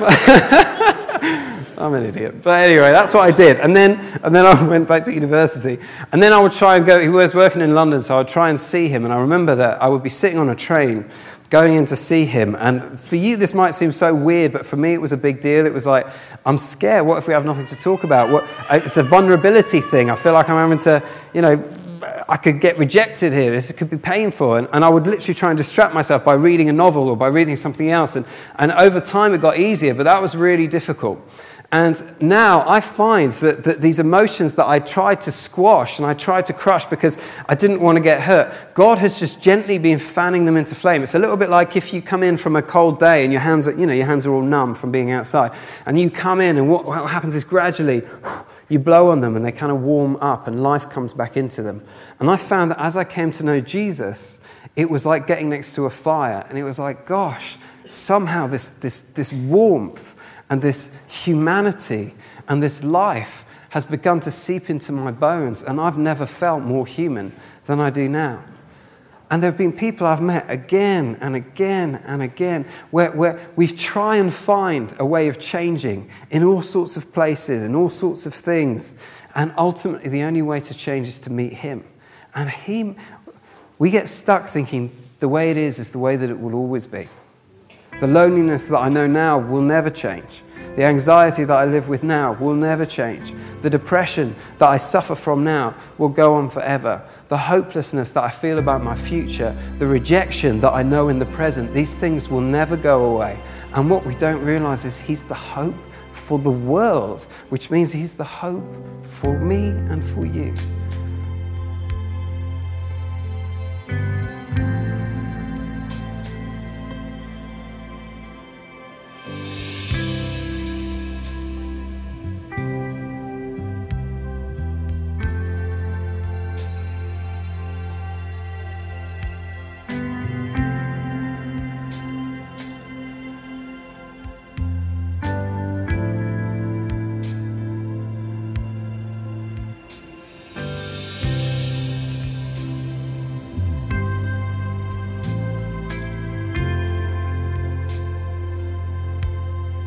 um, 0.00 0.04
I'm 1.78 1.92
an 1.94 2.04
idiot. 2.04 2.42
But 2.42 2.64
anyway, 2.64 2.92
that's 2.92 3.12
what 3.12 3.24
I 3.24 3.30
did. 3.30 3.60
And 3.60 3.76
then, 3.76 3.98
and 4.22 4.34
then 4.34 4.46
I 4.46 4.62
went 4.66 4.88
back 4.88 5.02
to 5.04 5.12
university. 5.12 5.78
And 6.12 6.22
then 6.22 6.32
I 6.32 6.40
would 6.40 6.52
try 6.52 6.76
and 6.76 6.86
go, 6.86 7.00
he 7.00 7.08
was 7.08 7.34
working 7.34 7.60
in 7.60 7.74
London, 7.74 8.02
so 8.02 8.14
I 8.14 8.18
would 8.18 8.28
try 8.28 8.50
and 8.50 8.58
see 8.58 8.88
him. 8.88 9.04
And 9.04 9.12
I 9.12 9.20
remember 9.20 9.54
that 9.56 9.82
I 9.82 9.88
would 9.88 10.02
be 10.02 10.08
sitting 10.08 10.38
on 10.38 10.50
a 10.50 10.54
train 10.54 11.04
going 11.54 11.74
in 11.74 11.86
to 11.86 11.94
see 11.94 12.24
him. 12.24 12.56
And 12.58 12.98
for 12.98 13.14
you, 13.14 13.36
this 13.36 13.54
might 13.54 13.76
seem 13.76 13.92
so 13.92 14.12
weird, 14.12 14.50
but 14.50 14.66
for 14.66 14.76
me, 14.76 14.92
it 14.92 15.00
was 15.00 15.12
a 15.12 15.16
big 15.16 15.40
deal. 15.40 15.66
It 15.66 15.72
was 15.72 15.86
like, 15.86 16.04
I'm 16.44 16.58
scared. 16.58 17.06
What 17.06 17.16
if 17.18 17.28
we 17.28 17.32
have 17.32 17.44
nothing 17.44 17.66
to 17.66 17.76
talk 17.76 18.02
about? 18.02 18.28
What, 18.28 18.42
uh, 18.68 18.80
it's 18.84 18.96
a 18.96 19.04
vulnerability 19.04 19.80
thing. 19.80 20.10
I 20.10 20.16
feel 20.16 20.32
like 20.32 20.48
I'm 20.48 20.56
having 20.56 20.78
to, 20.78 21.08
you 21.32 21.42
know, 21.42 21.62
I 22.28 22.38
could 22.38 22.60
get 22.60 22.76
rejected 22.76 23.32
here. 23.32 23.52
This 23.52 23.70
could 23.70 23.88
be 23.88 23.96
painful. 23.96 24.56
And, 24.56 24.66
and 24.72 24.84
I 24.84 24.88
would 24.88 25.06
literally 25.06 25.32
try 25.32 25.50
and 25.50 25.56
distract 25.56 25.94
myself 25.94 26.24
by 26.24 26.34
reading 26.34 26.68
a 26.68 26.72
novel 26.72 27.08
or 27.08 27.16
by 27.16 27.28
reading 27.28 27.54
something 27.54 27.88
else. 27.88 28.16
And, 28.16 28.26
and 28.56 28.72
over 28.72 29.00
time, 29.00 29.32
it 29.32 29.40
got 29.40 29.56
easier, 29.56 29.94
but 29.94 30.02
that 30.02 30.20
was 30.20 30.36
really 30.36 30.66
difficult. 30.66 31.20
And 31.74 32.22
now 32.22 32.62
I 32.68 32.78
find 32.80 33.32
that, 33.32 33.64
that, 33.64 33.80
these 33.80 33.98
emotions 33.98 34.54
that 34.54 34.68
I 34.68 34.78
tried 34.78 35.20
to 35.22 35.32
squash 35.32 35.98
and 35.98 36.06
I 36.06 36.14
tried 36.14 36.46
to 36.46 36.52
crush 36.52 36.86
because 36.86 37.18
I 37.48 37.56
didn't 37.56 37.80
want 37.80 37.96
to 37.96 38.00
get 38.00 38.20
hurt, 38.20 38.54
God 38.74 38.98
has 38.98 39.18
just 39.18 39.42
gently 39.42 39.78
been 39.78 39.98
fanning 39.98 40.44
them 40.44 40.56
into 40.56 40.76
flame. 40.76 41.02
It's 41.02 41.16
a 41.16 41.18
little 41.18 41.36
bit 41.36 41.50
like 41.50 41.74
if 41.74 41.92
you 41.92 42.00
come 42.00 42.22
in 42.22 42.36
from 42.36 42.54
a 42.54 42.62
cold 42.62 43.00
day 43.00 43.24
and 43.24 43.32
your 43.32 43.40
hands 43.40 43.66
are, 43.66 43.72
you 43.72 43.86
know, 43.86 43.92
your 43.92 44.06
hands 44.06 44.24
are 44.24 44.32
all 44.32 44.40
numb 44.40 44.76
from 44.76 44.92
being 44.92 45.10
outside. 45.10 45.50
And 45.84 45.98
you 45.98 46.10
come 46.10 46.40
in 46.40 46.58
and 46.58 46.70
what, 46.70 46.84
what 46.84 47.10
happens 47.10 47.34
is 47.34 47.42
gradually 47.42 48.02
you 48.68 48.78
blow 48.78 49.10
on 49.10 49.20
them 49.20 49.34
and 49.34 49.44
they 49.44 49.50
kind 49.50 49.72
of 49.72 49.82
warm 49.82 50.14
up 50.18 50.46
and 50.46 50.62
life 50.62 50.88
comes 50.88 51.12
back 51.12 51.36
into 51.36 51.60
them. 51.60 51.82
And 52.20 52.30
I 52.30 52.36
found 52.36 52.70
that 52.70 52.78
as 52.78 52.96
I 52.96 53.02
came 53.02 53.32
to 53.32 53.44
know 53.44 53.58
Jesus, 53.58 54.38
it 54.76 54.88
was 54.88 55.04
like 55.04 55.26
getting 55.26 55.50
next 55.50 55.74
to 55.74 55.86
a 55.86 55.90
fire. 55.90 56.46
And 56.48 56.56
it 56.56 56.62
was 56.62 56.78
like, 56.78 57.04
gosh, 57.04 57.58
somehow 57.88 58.46
this, 58.46 58.68
this, 58.68 59.00
this 59.00 59.32
warmth 59.32 60.13
and 60.54 60.62
this 60.62 60.88
humanity 61.08 62.14
and 62.46 62.62
this 62.62 62.84
life 62.84 63.44
has 63.70 63.84
begun 63.84 64.20
to 64.20 64.30
seep 64.30 64.70
into 64.70 64.92
my 64.92 65.10
bones, 65.10 65.62
and 65.62 65.80
I've 65.80 65.98
never 65.98 66.26
felt 66.26 66.62
more 66.62 66.86
human 66.86 67.32
than 67.66 67.80
I 67.80 67.90
do 67.90 68.08
now. 68.08 68.44
And 69.32 69.42
there 69.42 69.50
have 69.50 69.58
been 69.58 69.72
people 69.72 70.06
I've 70.06 70.22
met 70.22 70.48
again 70.48 71.18
and 71.20 71.34
again 71.34 71.96
and 72.06 72.22
again 72.22 72.68
where, 72.92 73.10
where 73.10 73.44
we 73.56 73.66
try 73.66 74.14
and 74.14 74.32
find 74.32 74.94
a 75.00 75.04
way 75.04 75.26
of 75.26 75.40
changing 75.40 76.08
in 76.30 76.44
all 76.44 76.62
sorts 76.62 76.96
of 76.96 77.12
places, 77.12 77.64
in 77.64 77.74
all 77.74 77.90
sorts 77.90 78.24
of 78.24 78.32
things. 78.32 78.96
And 79.34 79.52
ultimately, 79.58 80.08
the 80.08 80.22
only 80.22 80.42
way 80.42 80.60
to 80.60 80.72
change 80.72 81.08
is 81.08 81.18
to 81.18 81.30
meet 81.30 81.54
Him. 81.54 81.82
And 82.32 82.48
Him, 82.48 82.94
we 83.80 83.90
get 83.90 84.08
stuck 84.08 84.46
thinking 84.46 84.96
the 85.18 85.28
way 85.28 85.50
it 85.50 85.56
is 85.56 85.80
is 85.80 85.90
the 85.90 85.98
way 85.98 86.14
that 86.14 86.30
it 86.30 86.38
will 86.38 86.54
always 86.54 86.86
be. 86.86 87.08
The 88.00 88.06
loneliness 88.06 88.68
that 88.68 88.78
I 88.78 88.88
know 88.88 89.06
now 89.06 89.38
will 89.38 89.62
never 89.62 89.90
change. 89.90 90.42
The 90.76 90.82
anxiety 90.82 91.44
that 91.44 91.56
I 91.56 91.64
live 91.66 91.88
with 91.88 92.02
now 92.02 92.32
will 92.32 92.54
never 92.54 92.84
change. 92.84 93.32
The 93.62 93.70
depression 93.70 94.34
that 94.58 94.68
I 94.68 94.76
suffer 94.76 95.14
from 95.14 95.44
now 95.44 95.74
will 95.98 96.08
go 96.08 96.34
on 96.34 96.50
forever. 96.50 97.00
The 97.28 97.38
hopelessness 97.38 98.10
that 98.10 98.24
I 98.24 98.30
feel 98.30 98.58
about 98.58 98.82
my 98.82 98.96
future, 98.96 99.56
the 99.78 99.86
rejection 99.86 100.60
that 100.62 100.72
I 100.72 100.82
know 100.82 101.08
in 101.10 101.20
the 101.20 101.26
present, 101.26 101.72
these 101.72 101.94
things 101.94 102.28
will 102.28 102.40
never 102.40 102.76
go 102.76 103.14
away. 103.14 103.38
And 103.74 103.88
what 103.88 104.04
we 104.04 104.16
don't 104.16 104.44
realize 104.44 104.84
is 104.84 104.98
He's 104.98 105.22
the 105.22 105.34
hope 105.34 105.76
for 106.12 106.40
the 106.40 106.50
world, 106.50 107.22
which 107.50 107.70
means 107.70 107.92
He's 107.92 108.14
the 108.14 108.24
hope 108.24 108.64
for 109.08 109.38
me 109.38 109.68
and 109.68 110.04
for 110.04 110.26
you. 110.26 110.52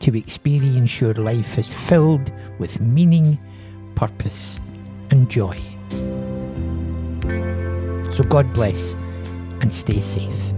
to 0.00 0.16
experience 0.16 1.00
your 1.00 1.14
life 1.14 1.58
as 1.58 1.66
filled 1.66 2.32
with 2.58 2.80
meaning, 2.80 3.38
purpose, 3.94 4.58
and 5.10 5.28
joy. 5.30 5.58
So 8.12 8.24
God 8.24 8.52
bless 8.52 8.94
and 9.60 9.72
stay 9.72 10.00
safe. 10.00 10.57